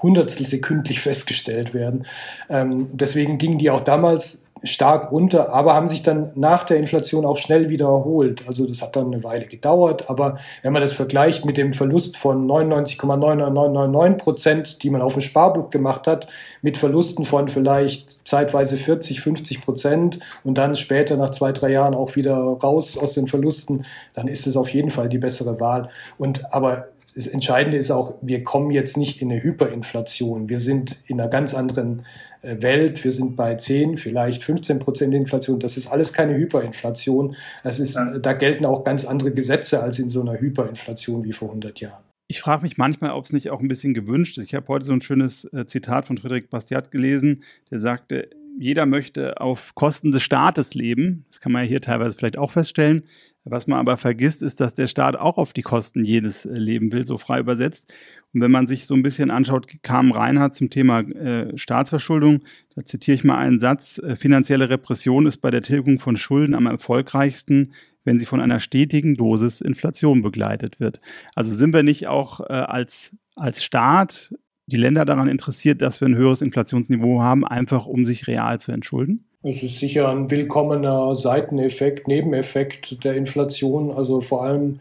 hundertstel 0.03 0.47
sekündlich 0.47 1.01
festgestellt 1.01 1.73
werden. 1.73 2.07
Ähm, 2.51 2.66
ähm, 2.73 2.89
deswegen 2.93 3.39
gingen 3.39 3.59
die 3.59 3.71
auch 3.71 3.81
damals 3.81 4.43
stark 4.63 5.13
runter, 5.13 5.53
aber 5.53 5.75
haben 5.75 5.89
sich 5.89 6.03
dann 6.03 6.31
nach 6.35 6.65
der 6.65 6.79
Inflation 6.79 7.25
auch 7.25 7.37
schnell 7.37 7.69
wieder 7.69 7.87
erholt. 7.87 8.43
Also 8.47 8.67
das 8.67 8.83
hat 8.83 8.97
dann 8.97 9.13
eine 9.13 9.23
Weile 9.23 9.47
gedauert, 9.47 10.09
aber 10.09 10.39
wenn 10.63 10.73
man 10.73 10.83
das 10.83 10.93
vergleicht 10.93 11.45
mit 11.45 11.57
dem 11.57 11.73
Verlust 11.73 12.17
von 12.17 12.47
99,9999 12.49 14.15
Prozent, 14.15 14.83
die 14.83 14.91
man 14.91 15.03
auf 15.03 15.13
dem 15.13 15.23
Sparbuch 15.23 15.71
gemacht 15.71 16.07
hat, 16.07 16.29
mit 16.63 16.79
Verlusten 16.79 17.25
von 17.27 17.49
vielleicht 17.49 18.27
zeitweise 18.27 18.77
40, 18.77 19.21
50 19.21 19.63
Prozent 19.63 20.21
und 20.43 20.57
dann 20.57 20.75
später 20.75 21.17
nach 21.17 21.31
zwei, 21.31 21.53
drei 21.53 21.71
Jahren 21.71 21.95
auch 21.95 22.17
wieder 22.17 22.37
raus 22.37 22.97
aus 22.97 23.13
den 23.13 23.29
Verlusten, 23.29 23.85
dann 24.15 24.27
ist 24.27 24.47
es 24.47 24.57
auf 24.57 24.71
jeden 24.71 24.91
Fall 24.91 25.09
die 25.09 25.19
bessere 25.19 25.61
Wahl. 25.61 25.91
Und 26.19 26.53
aber 26.53 26.89
das 27.17 27.27
Entscheidende 27.27 27.79
ist 27.79 27.91
auch, 27.91 28.19
wir 28.21 28.45
kommen 28.45 28.71
jetzt 28.71 28.99
nicht 28.99 29.23
in 29.23 29.33
eine 29.33 29.43
Hyperinflation. 29.43 30.51
Wir 30.51 30.59
sind 30.59 31.01
in 31.07 31.19
einer 31.19 31.31
ganz 31.31 31.55
anderen 31.55 32.05
äh, 32.43 32.61
Welt. 32.61 33.03
Wir 33.05 33.13
sind 33.13 33.37
bei 33.37 33.55
10, 33.55 33.97
vielleicht 33.97 34.45
15 34.45 34.79
Prozent 34.81 35.15
Inflation. 35.15 35.59
Das 35.59 35.79
ist 35.79 35.87
alles 35.87 36.13
keine 36.13 36.37
Hyperinflation. 36.37 37.35
Das 37.65 37.81
ist. 37.81 37.97
Da 37.97 38.33
gelten 38.35 38.67
auch 38.67 38.85
ganz 38.85 39.07
andere 39.07 39.33
Gesetze 39.33 39.83
als 39.83 39.99
in 39.99 40.11
so 40.11 40.21
einer 40.21 40.39
Hyperinflation 40.39 41.25
wie 41.25 41.33
vor 41.33 41.49
100 41.49 41.81
Jahren. 41.81 42.05
Ich 42.29 42.41
frage 42.41 42.63
mich 42.63 42.77
manchmal, 42.77 43.13
ob 43.13 43.25
es 43.25 43.33
nicht 43.33 43.49
auch 43.49 43.61
ein 43.61 43.69
bisschen 43.69 43.95
gewünscht 43.95 44.37
ist. 44.37 44.45
Ich 44.45 44.55
habe 44.55 44.69
heute 44.69 44.85
so 44.85 44.93
ein 44.93 45.01
schönes 45.01 45.45
äh, 45.55 45.65
Zitat 45.65 46.07
von 46.07 46.19
Friedrich 46.19 46.51
Bastiat 46.51 46.91
gelesen, 46.91 47.43
der 47.71 47.81
sagte, 47.81 48.29
jeder 48.59 48.87
möchte 48.87 49.41
auf 49.41 49.75
Kosten 49.75 50.11
des 50.11 50.23
Staates 50.23 50.75
leben. 50.75 51.25
Das 51.29 51.41
kann 51.41 51.53
man 51.53 51.63
ja 51.63 51.69
hier 51.69 51.81
teilweise 51.81 52.17
vielleicht 52.17 52.39
auch 52.39 52.51
feststellen. 52.51 53.05
Was 53.45 53.69
man 53.69 53.79
aber 53.79 53.97
vergisst, 53.97 54.43
ist, 54.43 54.61
dass 54.61 54.75
der 54.75 54.89
Staat 54.89 55.15
auch 55.15 55.37
auf 55.39 55.53
die 55.53 55.63
Kosten 55.63 56.05
jedes 56.05 56.47
äh, 56.47 56.55
leben 56.55 56.91
will, 56.91 57.07
so 57.07 57.17
frei 57.17 57.39
übersetzt. 57.39 57.93
Und 58.35 58.41
wenn 58.41 58.51
man 58.51 58.67
sich 58.67 58.87
so 58.87 58.95
ein 58.95 59.03
bisschen 59.03 59.31
anschaut, 59.31 59.69
kam 59.83 60.11
Reinhardt 60.11 60.57
zum 60.57 60.69
Thema 60.69 61.01
äh, 61.01 61.57
Staatsverschuldung, 61.57 62.43
da 62.75 62.85
zitiere 62.85 63.15
ich 63.15 63.25
mal 63.25 63.39
einen 63.39 63.61
Satz, 63.61 63.99
äh, 63.99 64.17
finanzielle 64.17 64.69
Repression 64.69 65.27
ist 65.27 65.37
bei 65.39 65.53
der 65.53 65.63
Tilgung 65.63 66.01
von 66.01 66.17
Schulden 66.17 66.55
am 66.55 66.67
erfolgreichsten, 66.67 67.73
wenn 68.05 68.19
sie 68.19 68.27
von 68.27 68.41
einer 68.41 68.59
stetigen 68.59 69.15
Dosis 69.15 69.61
Inflation 69.61 70.23
begleitet 70.23 70.81
wird. 70.81 71.01
Also 71.37 71.55
sind 71.55 71.73
wir 71.73 71.85
nicht 71.85 72.09
auch 72.09 72.41
äh, 72.41 72.53
als, 72.53 73.17
als 73.37 73.63
Staat 73.63 74.33
die 74.67 74.77
Länder 74.77 75.05
daran 75.05 75.29
interessiert, 75.29 75.81
dass 75.81 76.01
wir 76.01 76.09
ein 76.09 76.17
höheres 76.17 76.43
Inflationsniveau 76.43 77.21
haben, 77.21 77.47
einfach 77.47 77.87
um 77.87 78.05
sich 78.05 78.27
real 78.27 78.61
zu 78.61 78.73
entschulden? 78.73 79.25
Es 79.43 79.63
ist 79.63 79.79
sicher 79.79 80.09
ein 80.09 80.29
willkommener 80.29 81.15
Seiteneffekt, 81.15 82.09
Nebeneffekt 82.09 83.05
der 83.05 83.15
Inflation. 83.15 83.93
Also 83.93 84.21
vor 84.21 84.43
allem, 84.43 84.81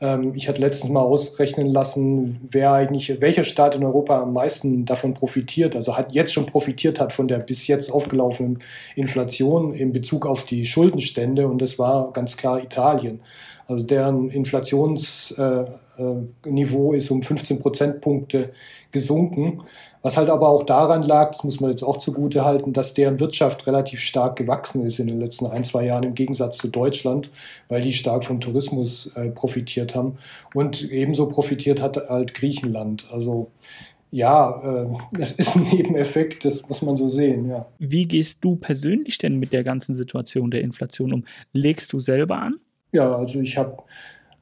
ähm, 0.00 0.32
ich 0.34 0.48
hatte 0.48 0.62
letztens 0.62 0.90
mal 0.90 1.02
ausrechnen 1.02 1.66
lassen, 1.66 2.48
wer 2.50 2.72
eigentlich, 2.72 3.20
welcher 3.20 3.44
Staat 3.44 3.74
in 3.74 3.84
Europa 3.84 4.22
am 4.22 4.32
meisten 4.32 4.86
davon 4.86 5.12
profitiert, 5.12 5.76
also 5.76 5.98
hat 5.98 6.14
jetzt 6.14 6.32
schon 6.32 6.46
profitiert 6.46 6.98
hat 6.98 7.12
von 7.12 7.28
der 7.28 7.40
bis 7.40 7.66
jetzt 7.66 7.92
aufgelaufenen 7.92 8.60
Inflation 8.94 9.74
in 9.74 9.92
Bezug 9.92 10.24
auf 10.24 10.46
die 10.46 10.64
Schuldenstände. 10.64 11.46
Und 11.46 11.60
das 11.60 11.78
war 11.78 12.10
ganz 12.14 12.38
klar 12.38 12.62
Italien. 12.62 13.20
Also 13.68 13.84
deren 13.84 14.30
Inflationsniveau 14.30 15.74
äh, 16.46 16.94
äh, 16.94 16.96
ist 16.96 17.10
um 17.10 17.22
15 17.22 17.58
Prozentpunkte 17.60 18.52
gesunken. 18.92 19.62
Was 20.02 20.16
halt 20.16 20.28
aber 20.28 20.48
auch 20.48 20.62
daran 20.62 21.02
lag, 21.02 21.32
das 21.32 21.42
muss 21.42 21.60
man 21.60 21.70
jetzt 21.70 21.82
auch 21.82 21.96
zugute 21.96 22.44
halten, 22.44 22.72
dass 22.72 22.94
deren 22.94 23.18
Wirtschaft 23.18 23.66
relativ 23.66 23.98
stark 23.98 24.36
gewachsen 24.36 24.86
ist 24.86 25.00
in 25.00 25.08
den 25.08 25.18
letzten 25.18 25.46
ein, 25.46 25.64
zwei 25.64 25.84
Jahren 25.84 26.04
im 26.04 26.14
Gegensatz 26.14 26.58
zu 26.58 26.68
Deutschland, 26.68 27.30
weil 27.68 27.82
die 27.82 27.92
stark 27.92 28.24
vom 28.24 28.40
Tourismus 28.40 29.10
äh, 29.16 29.30
profitiert 29.30 29.96
haben. 29.96 30.18
Und 30.54 30.90
ebenso 30.92 31.26
profitiert 31.26 31.80
hat 31.80 31.96
halt 32.08 32.34
Griechenland. 32.34 33.08
Also 33.10 33.50
ja, 34.12 34.62
äh, 34.62 34.86
es 35.20 35.32
ist 35.32 35.56
ein 35.56 35.64
Nebeneffekt, 35.64 36.44
das 36.44 36.68
muss 36.68 36.82
man 36.82 36.96
so 36.96 37.08
sehen, 37.08 37.48
ja. 37.48 37.66
Wie 37.78 38.06
gehst 38.06 38.38
du 38.42 38.56
persönlich 38.56 39.18
denn 39.18 39.38
mit 39.38 39.52
der 39.52 39.64
ganzen 39.64 39.94
Situation 39.94 40.50
der 40.50 40.60
Inflation 40.60 41.12
um? 41.12 41.24
Legst 41.52 41.92
du 41.92 41.98
selber 41.98 42.38
an? 42.38 42.56
Ja, 42.92 43.14
also 43.14 43.40
ich 43.40 43.58
habe 43.58 43.82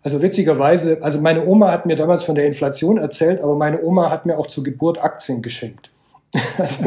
also 0.05 0.21
witzigerweise, 0.21 0.99
also 1.01 1.19
meine 1.19 1.47
Oma 1.47 1.73
hat 1.73 1.87
mir 1.87 1.97
damals 1.97 2.23
von 2.23 2.35
der 2.35 2.47
Inflation 2.47 2.99
erzählt, 2.99 3.40
aber 3.40 3.57
meine 3.57 3.83
Oma 3.83 4.11
hat 4.11 4.27
mir 4.27 4.38
auch 4.38 4.47
zur 4.47 4.62
Geburt 4.62 5.03
Aktien 5.03 5.40
geschenkt. 5.40 5.90
Also. 6.59 6.85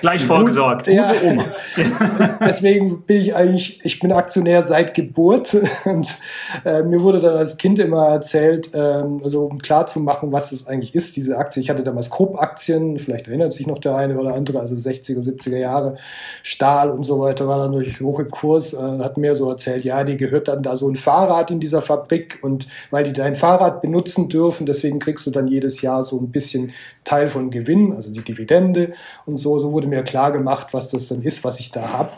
Gleich 0.00 0.24
vorgesorgt. 0.24 0.86
Ja, 0.86 1.12
Gute 1.12 1.24
Oma. 1.24 1.44
Deswegen 2.40 3.02
bin 3.02 3.20
ich 3.20 3.34
eigentlich, 3.34 3.80
ich 3.84 3.98
bin 4.00 4.12
Aktionär 4.12 4.66
seit 4.66 4.94
Geburt. 4.94 5.56
Und 5.84 6.16
äh, 6.64 6.82
mir 6.82 7.02
wurde 7.02 7.20
dann 7.20 7.36
als 7.36 7.56
Kind 7.56 7.78
immer 7.78 8.08
erzählt, 8.08 8.70
ähm, 8.74 9.20
also 9.22 9.44
um 9.44 9.58
klarzumachen, 9.58 10.32
was 10.32 10.50
das 10.50 10.66
eigentlich 10.66 10.94
ist, 10.94 11.16
diese 11.16 11.38
Aktie. 11.38 11.62
Ich 11.62 11.70
hatte 11.70 11.82
damals 11.82 12.10
Krupp-Aktien, 12.10 12.98
vielleicht 12.98 13.28
erinnert 13.28 13.52
sich 13.52 13.66
noch 13.66 13.78
der 13.78 13.96
eine 13.96 14.18
oder 14.18 14.34
andere, 14.34 14.60
also 14.60 14.74
60er, 14.74 15.20
70er 15.20 15.56
Jahre, 15.56 15.96
Stahl 16.42 16.90
und 16.90 17.04
so 17.04 17.20
weiter, 17.20 17.48
war 17.48 17.58
dann 17.58 17.72
durch 17.72 18.00
hohe 18.00 18.24
Kurs, 18.24 18.74
äh, 18.74 18.76
hat 18.76 19.16
mir 19.16 19.34
so 19.34 19.50
erzählt, 19.50 19.84
ja, 19.84 20.04
die 20.04 20.16
gehört 20.16 20.48
dann 20.48 20.62
da 20.62 20.76
so 20.76 20.88
ein 20.88 20.96
Fahrrad 20.96 21.50
in 21.50 21.60
dieser 21.60 21.82
Fabrik. 21.82 22.38
Und 22.42 22.66
weil 22.90 23.04
die 23.04 23.12
dein 23.12 23.36
Fahrrad 23.36 23.82
benutzen 23.82 24.28
dürfen, 24.28 24.66
deswegen 24.66 24.98
kriegst 24.98 25.26
du 25.26 25.30
dann 25.30 25.48
jedes 25.48 25.82
Jahr 25.82 26.02
so 26.04 26.18
ein 26.18 26.30
bisschen 26.30 26.72
Teil 27.04 27.28
von 27.28 27.50
Gewinn, 27.50 27.94
also 27.94 28.12
die 28.12 28.19
die 28.20 28.32
Dividende 28.32 28.94
und 29.26 29.38
so. 29.38 29.58
So 29.58 29.72
wurde 29.72 29.86
mir 29.86 30.02
klar 30.02 30.32
gemacht, 30.32 30.68
was 30.72 30.90
das 30.90 31.08
dann 31.08 31.22
ist, 31.22 31.44
was 31.44 31.60
ich 31.60 31.70
da 31.70 31.92
habe. 31.92 32.12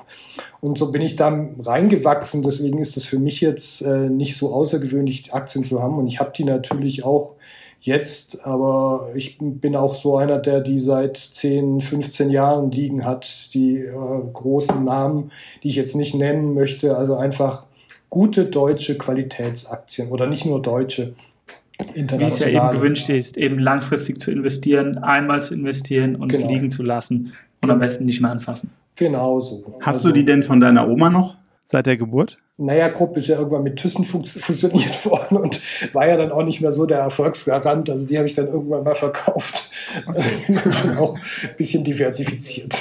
Und 0.60 0.78
so 0.78 0.92
bin 0.92 1.02
ich 1.02 1.16
da 1.16 1.46
reingewachsen. 1.60 2.42
Deswegen 2.42 2.78
ist 2.78 2.96
es 2.96 3.04
für 3.04 3.18
mich 3.18 3.40
jetzt 3.40 3.82
äh, 3.82 4.08
nicht 4.08 4.36
so 4.36 4.52
außergewöhnlich, 4.52 5.34
Aktien 5.34 5.64
zu 5.64 5.82
haben. 5.82 5.98
Und 5.98 6.06
ich 6.06 6.20
habe 6.20 6.32
die 6.36 6.44
natürlich 6.44 7.04
auch 7.04 7.34
jetzt, 7.80 8.46
aber 8.46 9.10
ich 9.14 9.38
bin 9.40 9.74
auch 9.74 9.96
so 9.96 10.16
einer, 10.16 10.38
der 10.38 10.60
die 10.60 10.80
seit 10.80 11.16
10, 11.16 11.80
15 11.80 12.30
Jahren 12.30 12.70
liegen 12.70 13.04
hat, 13.04 13.52
die 13.54 13.78
äh, 13.78 13.92
großen 14.32 14.84
Namen, 14.84 15.32
die 15.62 15.68
ich 15.68 15.76
jetzt 15.76 15.96
nicht 15.96 16.14
nennen 16.14 16.54
möchte, 16.54 16.96
also 16.96 17.16
einfach 17.16 17.64
gute 18.08 18.44
deutsche 18.44 18.96
Qualitätsaktien 18.96 20.10
oder 20.10 20.26
nicht 20.26 20.46
nur 20.46 20.62
deutsche, 20.62 21.14
wie 21.94 22.24
es 22.24 22.38
ja 22.38 22.48
eben 22.48 22.70
gewünscht 22.70 23.08
ist, 23.08 23.36
eben 23.36 23.58
langfristig 23.58 24.20
zu 24.20 24.30
investieren, 24.30 24.98
einmal 24.98 25.42
zu 25.42 25.54
investieren 25.54 26.16
und 26.16 26.30
genau. 26.30 26.44
es 26.44 26.50
liegen 26.50 26.70
zu 26.70 26.82
lassen 26.82 27.32
und 27.60 27.70
am 27.70 27.78
besten 27.78 28.04
nicht 28.04 28.20
mehr 28.20 28.30
anfassen. 28.30 28.70
Genau 28.96 29.40
so. 29.40 29.64
Hast 29.80 29.96
also, 29.96 30.08
du 30.08 30.14
die 30.14 30.24
denn 30.24 30.42
von 30.42 30.60
deiner 30.60 30.88
Oma 30.88 31.10
noch 31.10 31.36
seit 31.64 31.86
der 31.86 31.96
Geburt? 31.96 32.38
Naja, 32.58 32.90
Krupp 32.90 33.16
ist 33.16 33.28
ja 33.28 33.38
irgendwann 33.38 33.62
mit 33.62 33.76
Thyssen 33.76 34.04
fusioniert 34.04 35.04
worden 35.06 35.38
und 35.38 35.60
war 35.92 36.06
ja 36.06 36.16
dann 36.16 36.30
auch 36.30 36.44
nicht 36.44 36.60
mehr 36.60 36.70
so 36.70 36.86
der 36.86 36.98
Erfolgsgarant. 36.98 37.88
Also 37.90 38.06
die 38.06 38.18
habe 38.18 38.28
ich 38.28 38.34
dann 38.34 38.46
irgendwann 38.46 38.84
mal 38.84 38.94
verkauft. 38.94 39.70
Okay. 40.06 40.60
Schon 40.70 40.96
auch 40.98 41.16
ein 41.16 41.56
bisschen 41.56 41.82
diversifiziert. 41.82 42.76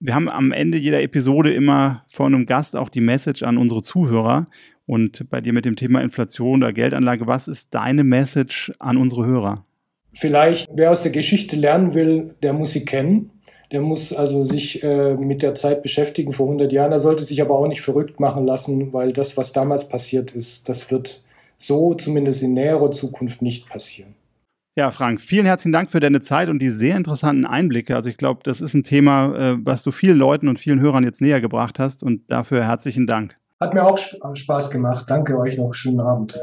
Wir 0.00 0.16
haben 0.16 0.28
am 0.28 0.50
Ende 0.50 0.78
jeder 0.78 1.00
Episode 1.00 1.52
immer 1.54 2.02
vor 2.08 2.26
einem 2.26 2.46
Gast 2.46 2.74
auch 2.74 2.88
die 2.88 3.00
Message 3.00 3.44
an 3.44 3.56
unsere 3.56 3.82
Zuhörer. 3.82 4.46
Und 4.86 5.28
bei 5.30 5.40
dir 5.40 5.52
mit 5.52 5.64
dem 5.64 5.76
Thema 5.76 6.00
Inflation 6.00 6.62
oder 6.62 6.72
Geldanlage, 6.72 7.26
was 7.26 7.48
ist 7.48 7.74
deine 7.74 8.04
Message 8.04 8.72
an 8.78 8.96
unsere 8.96 9.26
Hörer? 9.26 9.64
Vielleicht, 10.12 10.68
wer 10.74 10.90
aus 10.90 11.02
der 11.02 11.12
Geschichte 11.12 11.56
lernen 11.56 11.94
will, 11.94 12.34
der 12.42 12.52
muss 12.52 12.72
sie 12.72 12.84
kennen. 12.84 13.30
Der 13.70 13.80
muss 13.80 14.12
also 14.12 14.44
sich 14.44 14.82
äh, 14.82 15.14
mit 15.14 15.42
der 15.42 15.54
Zeit 15.54 15.82
beschäftigen 15.82 16.34
vor 16.34 16.46
100 16.46 16.70
Jahren. 16.72 16.92
Er 16.92 17.00
sollte 17.00 17.24
sich 17.24 17.40
aber 17.40 17.58
auch 17.58 17.68
nicht 17.68 17.80
verrückt 17.80 18.20
machen 18.20 18.44
lassen, 18.44 18.92
weil 18.92 19.14
das, 19.14 19.38
was 19.38 19.52
damals 19.52 19.88
passiert 19.88 20.32
ist, 20.32 20.68
das 20.68 20.90
wird 20.90 21.22
so 21.56 21.94
zumindest 21.94 22.42
in 22.42 22.52
näherer 22.52 22.90
Zukunft 22.90 23.40
nicht 23.40 23.68
passieren. 23.68 24.14
Ja, 24.76 24.90
Frank, 24.90 25.20
vielen 25.20 25.46
herzlichen 25.46 25.72
Dank 25.72 25.90
für 25.90 26.00
deine 26.00 26.20
Zeit 26.20 26.48
und 26.48 26.58
die 26.60 26.70
sehr 26.70 26.96
interessanten 26.96 27.46
Einblicke. 27.46 27.94
Also 27.94 28.10
ich 28.10 28.16
glaube, 28.16 28.40
das 28.42 28.60
ist 28.60 28.74
ein 28.74 28.84
Thema, 28.84 29.34
äh, 29.36 29.56
was 29.62 29.82
du 29.82 29.90
vielen 29.90 30.18
Leuten 30.18 30.48
und 30.48 30.60
vielen 30.60 30.80
Hörern 30.80 31.04
jetzt 31.04 31.20
näher 31.20 31.40
gebracht 31.40 31.78
hast 31.78 32.02
und 32.02 32.30
dafür 32.30 32.64
herzlichen 32.64 33.06
Dank. 33.06 33.34
Hat 33.62 33.74
mir 33.74 33.84
auch 33.84 33.96
Spaß 33.96 34.72
gemacht. 34.72 35.04
Danke 35.06 35.38
euch 35.38 35.56
noch. 35.56 35.72
Schönen 35.72 36.00
Abend. 36.00 36.36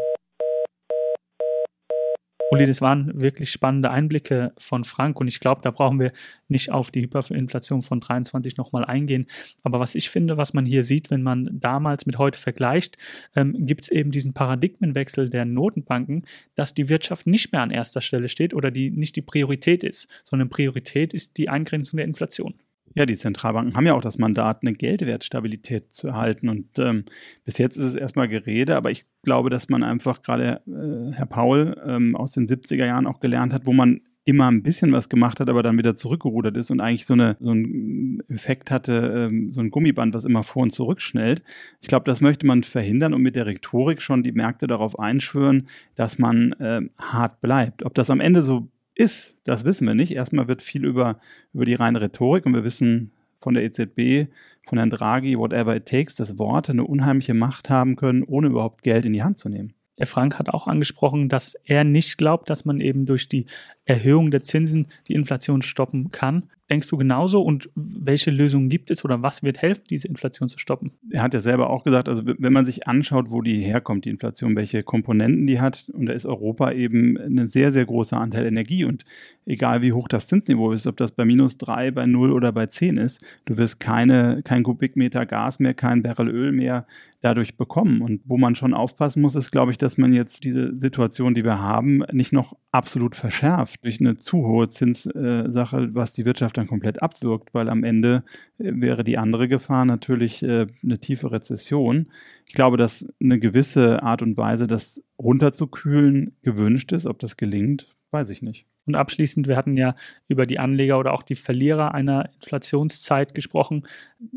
Uli, 2.50 2.66
das 2.66 2.80
waren 2.80 3.20
wirklich 3.20 3.52
spannende 3.52 3.92
Einblicke 3.92 4.54
von 4.58 4.86
Frank 4.86 5.20
und 5.20 5.28
ich 5.28 5.42
glaube, 5.42 5.60
da 5.62 5.70
brauchen 5.70 6.00
wir 6.00 6.14
nicht 6.48 6.72
auf 6.72 6.92
die 6.92 7.02
Hyperinflation 7.02 7.82
von 7.84 8.00
23 8.00 8.56
nochmal 8.56 8.86
eingehen. 8.86 9.28
Aber 9.64 9.82
was 9.82 9.96
ich 9.96 10.10
finde, 10.10 10.38
was 10.38 10.54
man 10.54 10.66
hier 10.66 10.86
sieht, 10.86 11.12
wenn 11.12 11.22
man 11.22 11.50
damals 11.52 12.06
mit 12.06 12.18
heute 12.18 12.40
vergleicht, 12.40 12.98
ähm, 13.36 13.54
gibt 13.66 13.84
es 13.84 13.90
eben 13.90 14.12
diesen 14.12 14.34
Paradigmenwechsel 14.34 15.30
der 15.30 15.44
Notenbanken, 15.44 16.24
dass 16.56 16.74
die 16.74 16.88
Wirtschaft 16.88 17.28
nicht 17.28 17.52
mehr 17.52 17.62
an 17.62 17.70
erster 17.70 18.00
Stelle 18.00 18.30
steht 18.30 18.54
oder 18.54 18.72
die 18.72 18.92
nicht 18.92 19.18
die 19.18 19.22
Priorität 19.22 19.84
ist, 19.84 20.08
sondern 20.24 20.48
Priorität 20.48 21.14
ist 21.14 21.36
die 21.36 21.50
Eingrenzung 21.50 21.98
der 21.98 22.06
Inflation. 22.06 22.54
Ja, 22.96 23.06
die 23.06 23.18
Zentralbanken 23.18 23.76
haben 23.76 23.86
ja 23.86 23.94
auch 23.94 24.02
das 24.02 24.18
Mandat, 24.18 24.60
eine 24.62 24.74
Geldwertstabilität 24.74 25.94
zu 25.94 26.08
erhalten. 26.08 26.50
Und 26.50 26.80
ähm, 26.80 27.06
bis 27.46 27.58
jetzt 27.58 27.78
ist 27.78 27.86
es 27.86 27.96
erstmal 27.96 28.28
Gerede, 28.28 28.76
aber 28.76 28.92
ich 28.92 29.06
glaube, 29.24 29.50
dass 29.50 29.70
man 29.70 29.84
einfach 29.84 30.22
gerade, 30.22 30.62
äh, 30.68 31.14
Herr 31.14 31.26
Paul, 31.26 31.76
ähm, 31.86 32.16
aus 32.16 32.32
den 32.32 32.48
70er 32.48 32.86
Jahren 32.86 33.08
auch 33.08 33.20
gelernt 33.20 33.54
hat, 33.54 33.66
wo 33.66 33.74
man 33.74 34.02
immer 34.30 34.50
ein 34.50 34.62
bisschen 34.62 34.92
was 34.92 35.10
gemacht 35.10 35.40
hat, 35.40 35.50
aber 35.50 35.64
dann 35.64 35.78
wieder 35.78 35.96
zurückgerudert 35.96 36.56
ist 36.56 36.70
und 36.70 36.82
eigentlich 36.82 37.06
so, 37.06 37.16
eine, 37.16 37.36
so 37.40 37.50
einen 37.50 38.22
Effekt 38.30 38.70
hatte, 38.70 39.28
ähm, 39.28 39.52
so 39.52 39.60
ein 39.60 39.72
Gummiband, 39.72 40.14
was 40.14 40.24
immer 40.24 40.44
vor 40.44 40.64
und 40.64 40.72
zurück 40.72 41.02
schnellt. 41.02 41.44
Ich 41.82 41.88
glaube, 41.88 42.06
das 42.06 42.22
möchte 42.22 42.46
man 42.46 42.62
verhindern 42.64 43.16
und 43.16 43.24
mit 43.24 43.36
der 43.36 43.48
Rhetorik 43.48 44.02
schon 44.02 44.22
die 44.22 44.32
Märkte 44.32 44.68
darauf 44.68 45.00
einschwören, 45.00 45.68
dass 45.96 46.20
man 46.20 46.52
äh, 46.54 46.82
hart 47.00 47.42
bleibt. 47.42 47.84
Ob 47.84 47.96
das 47.96 48.12
am 48.12 48.20
Ende 48.20 48.44
so 48.44 48.68
ist, 49.00 49.38
das 49.46 49.64
wissen 49.64 49.88
wir 49.88 49.96
nicht. 49.96 50.12
Erstmal 50.12 50.48
wird 50.48 50.62
viel 50.62 50.86
über, 50.86 51.20
über 51.54 51.66
die 51.66 51.74
reine 51.74 52.02
Rhetorik 52.02 52.46
und 52.46 52.54
wir 52.54 52.64
wissen 52.64 53.12
von 53.40 53.54
der 53.54 53.64
EZB, 53.64 54.30
von 54.68 54.78
Herrn 54.78 54.90
Draghi, 54.90 55.38
whatever 55.38 55.76
it 55.76 55.86
takes, 55.86 56.16
dass 56.16 56.38
Worte 56.38 56.74
eine 56.74 56.84
unheimliche 56.84 57.34
Macht 57.34 57.70
haben 57.70 57.96
können, 57.96 58.24
ohne 58.24 58.48
überhaupt 58.48 58.84
Geld 58.84 59.06
in 59.06 59.14
die 59.14 59.24
Hand 59.24 59.38
zu 59.38 59.50
nehmen. 59.50 59.74
Der 59.98 60.08
Frank 60.08 60.38
hat 60.38 60.50
auch 60.50 60.68
angesprochen, 60.68 61.30
dass 61.30 61.56
er 61.66 61.84
nicht 61.84 62.18
glaubt, 62.18 62.50
dass 62.50 62.66
man 62.66 62.80
eben 62.80 63.06
durch 63.06 63.28
die 63.28 63.46
Erhöhung 63.90 64.30
der 64.30 64.44
Zinsen 64.44 64.86
die 65.08 65.14
Inflation 65.14 65.64
stoppen 65.64 66.12
kann. 66.12 66.44
Denkst 66.70 66.88
du 66.90 66.98
genauso 66.98 67.42
und 67.42 67.72
welche 67.74 68.30
Lösungen 68.30 68.70
gibt 68.70 68.92
es 68.92 69.04
oder 69.04 69.24
was 69.24 69.42
wird 69.42 69.60
helfen, 69.64 69.86
diese 69.90 70.08
Inflation 70.08 70.48
zu 70.48 70.60
stoppen? 70.60 70.92
Er 71.12 71.24
hat 71.24 71.34
ja 71.34 71.40
selber 71.40 71.72
auch 71.72 71.84
gesagt, 71.84 72.08
also 72.08 72.22
wenn 72.24 72.54
man 72.54 72.68
sich 72.68 72.88
anschaut, 72.88 73.32
wo 73.32 73.42
die 73.42 73.56
herkommt, 73.64 74.06
die 74.06 74.12
Inflation, 74.12 74.56
welche 74.56 74.84
Komponenten 74.84 75.48
die 75.48 75.60
hat, 75.60 75.90
und 75.92 76.06
da 76.06 76.14
ist 76.14 76.28
Europa 76.28 76.72
eben 76.72 77.18
ein 77.18 77.48
sehr, 77.48 77.72
sehr 77.72 77.86
großer 77.86 78.22
Anteil 78.22 78.46
Energie 78.46 78.86
und 78.86 79.04
egal 79.48 79.82
wie 79.82 79.94
hoch 79.94 80.08
das 80.08 80.28
Zinsniveau 80.28 80.72
ist, 80.72 80.86
ob 80.86 80.96
das 80.98 81.12
bei 81.12 81.26
minus 81.26 81.58
drei, 81.58 81.90
bei 81.90 82.06
null 82.06 82.32
oder 82.32 82.52
bei 82.52 82.68
zehn 82.68 82.98
ist, 82.98 83.20
du 83.46 83.58
wirst 83.58 83.80
keine, 83.80 84.44
kein 84.44 84.62
Kubikmeter 84.62 85.26
Gas 85.26 85.60
mehr, 85.60 85.74
kein 85.74 86.04
Barrel 86.04 86.30
Öl 86.30 86.52
mehr 86.52 86.86
dadurch 87.22 87.58
bekommen. 87.58 88.02
Und 88.02 88.22
wo 88.26 88.38
man 88.38 88.56
schon 88.56 88.74
aufpassen 88.74 89.22
muss, 89.22 89.36
ist, 89.36 89.52
glaube 89.52 89.72
ich, 89.72 89.78
dass 89.78 89.98
man 89.98 90.14
jetzt 90.14 90.44
diese 90.44 90.78
Situation, 90.78 91.34
die 91.34 91.44
wir 91.44 91.60
haben, 91.60 92.04
nicht 92.12 92.32
noch 92.32 92.56
absolut 92.72 93.16
verschärft 93.16 93.79
durch 93.82 94.00
eine 94.00 94.18
zu 94.18 94.46
hohe 94.46 94.68
Zinssache, 94.68 95.90
was 95.94 96.14
die 96.14 96.26
Wirtschaft 96.26 96.58
dann 96.58 96.68
komplett 96.68 97.02
abwirkt, 97.02 97.54
weil 97.54 97.70
am 97.70 97.84
Ende 97.84 98.24
äh, 98.58 98.72
wäre 98.76 99.04
die 99.04 99.18
andere 99.18 99.48
Gefahr 99.48 99.86
natürlich 99.86 100.44
äh, 100.44 100.68
eine 100.84 101.00
tiefe 101.00 101.32
Rezession. 101.32 102.08
Ich 102.46 102.54
glaube, 102.54 102.78
dass 102.78 103.06
eine 103.22 103.40
gewisse 103.40 104.04
Art 104.04 104.22
und 104.22 104.38
Weise, 104.38 104.68
das 104.68 105.02
runterzukühlen, 105.18 106.36
gewünscht 106.42 106.92
ist. 106.92 107.06
Ob 107.06 107.20
das 107.20 107.38
gelingt, 107.38 107.88
weiß 108.12 108.30
ich 108.30 108.42
nicht. 108.42 108.66
Und 108.90 108.96
abschließend, 108.96 109.48
wir 109.48 109.56
hatten 109.56 109.78
ja 109.78 109.96
über 110.28 110.48
die 110.48 110.58
Anleger 110.58 110.98
oder 110.98 111.14
auch 111.14 111.22
die 111.22 111.36
Verlierer 111.36 111.94
einer 111.94 112.28
Inflationszeit 112.42 113.36
gesprochen. 113.36 113.88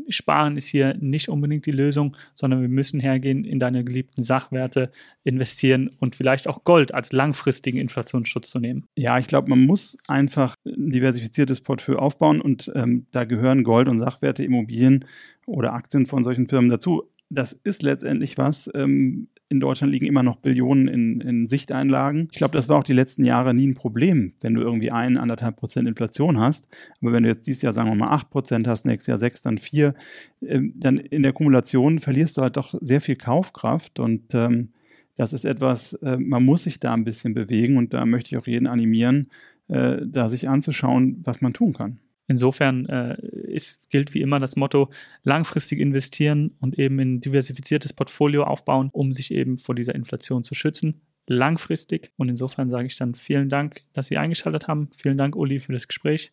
Sparen 0.09 0.57
ist 0.57 0.67
hier 0.67 0.93
nicht 0.99 1.27
unbedingt 1.27 1.65
die 1.65 1.71
Lösung, 1.71 2.15
sondern 2.35 2.61
wir 2.61 2.69
müssen 2.69 2.99
hergehen, 2.99 3.45
in 3.45 3.59
deine 3.59 3.83
geliebten 3.83 4.21
Sachwerte 4.21 4.91
investieren 5.23 5.89
und 5.99 6.15
vielleicht 6.15 6.47
auch 6.47 6.63
Gold 6.65 6.93
als 6.93 7.11
langfristigen 7.11 7.79
Inflationsschutz 7.79 8.51
zu 8.51 8.59
nehmen. 8.59 8.85
Ja, 8.95 9.17
ich 9.17 9.25
glaube, 9.25 9.49
man 9.49 9.65
muss 9.65 9.97
einfach 10.07 10.55
ein 10.67 10.91
diversifiziertes 10.91 11.61
Portfolio 11.61 11.99
aufbauen 11.99 12.39
und 12.39 12.71
ähm, 12.75 13.07
da 13.11 13.23
gehören 13.23 13.63
Gold 13.63 13.87
und 13.87 13.97
Sachwerte, 13.97 14.43
Immobilien 14.43 15.05
oder 15.47 15.73
Aktien 15.73 16.05
von 16.05 16.23
solchen 16.23 16.47
Firmen 16.47 16.69
dazu 16.69 17.09
das 17.33 17.53
ist 17.63 17.81
letztendlich 17.81 18.37
was. 18.37 18.69
Ähm, 18.73 19.27
in 19.53 19.59
Deutschland 19.59 19.93
liegen 19.93 20.05
immer 20.05 20.23
noch 20.23 20.37
Billionen 20.37 20.87
in, 20.87 21.21
in 21.21 21.47
Sichteinlagen. 21.47 22.27
Ich 22.31 22.37
glaube, 22.37 22.57
das 22.57 22.67
war 22.67 22.79
auch 22.79 22.83
die 22.83 22.93
letzten 22.93 23.23
Jahre 23.23 23.53
nie 23.53 23.67
ein 23.67 23.75
Problem, 23.75 24.33
wenn 24.41 24.55
du 24.55 24.61
irgendwie 24.61 24.91
ein, 24.91 25.17
anderthalb 25.17 25.57
Prozent 25.57 25.87
Inflation 25.87 26.39
hast. 26.39 26.67
Aber 26.99 27.13
wenn 27.13 27.23
du 27.23 27.29
jetzt 27.29 27.45
dieses 27.45 27.61
Jahr, 27.61 27.73
sagen 27.73 27.89
wir 27.89 27.95
mal, 27.95 28.09
acht 28.09 28.31
Prozent 28.31 28.67
hast, 28.67 28.85
nächstes 28.85 29.07
Jahr 29.07 29.19
sechs, 29.19 29.43
dann 29.43 29.59
vier, 29.59 29.93
ähm, 30.41 30.73
dann 30.75 30.97
in 30.97 31.23
der 31.23 31.33
Kumulation 31.33 31.99
verlierst 31.99 32.35
du 32.37 32.41
halt 32.41 32.57
doch 32.57 32.73
sehr 32.81 32.99
viel 32.99 33.15
Kaufkraft 33.15 33.99
und 33.99 34.33
ähm, 34.33 34.69
das 35.15 35.31
ist 35.31 35.45
etwas, 35.45 35.93
äh, 35.93 36.17
man 36.17 36.43
muss 36.43 36.63
sich 36.63 36.79
da 36.79 36.93
ein 36.93 37.03
bisschen 37.03 37.35
bewegen 37.35 37.77
und 37.77 37.93
da 37.93 38.05
möchte 38.05 38.29
ich 38.29 38.37
auch 38.37 38.47
jeden 38.47 38.65
animieren, 38.65 39.29
äh, 39.67 39.97
da 40.03 40.29
sich 40.29 40.49
anzuschauen, 40.49 41.21
was 41.23 41.41
man 41.41 41.53
tun 41.53 41.73
kann. 41.73 41.99
Insofern 42.27 42.85
äh, 42.85 43.17
ist, 43.47 43.89
gilt 43.89 44.13
wie 44.13 44.21
immer 44.21 44.39
das 44.39 44.55
Motto, 44.55 44.89
langfristig 45.23 45.79
investieren 45.79 46.55
und 46.61 46.79
eben 46.79 46.99
ein 46.99 47.21
diversifiziertes 47.21 47.93
Portfolio 47.93 48.43
aufbauen, 48.43 48.89
um 48.93 49.13
sich 49.13 49.33
eben 49.33 49.57
vor 49.57 49.75
dieser 49.75 49.95
Inflation 49.95 50.43
zu 50.43 50.55
schützen. 50.55 51.01
Langfristig. 51.27 52.11
Und 52.17 52.29
insofern 52.29 52.69
sage 52.69 52.87
ich 52.87 52.97
dann 52.97 53.15
vielen 53.15 53.49
Dank, 53.49 53.83
dass 53.93 54.07
Sie 54.07 54.17
eingeschaltet 54.17 54.67
haben. 54.67 54.89
Vielen 54.97 55.17
Dank, 55.17 55.35
Uli, 55.35 55.59
für 55.59 55.73
das 55.73 55.87
Gespräch. 55.87 56.31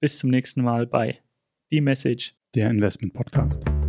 Bis 0.00 0.18
zum 0.18 0.30
nächsten 0.30 0.62
Mal 0.62 0.86
bei 0.86 1.20
The 1.70 1.80
Message, 1.80 2.34
der 2.54 2.70
Investment 2.70 3.12
Podcast. 3.12 3.79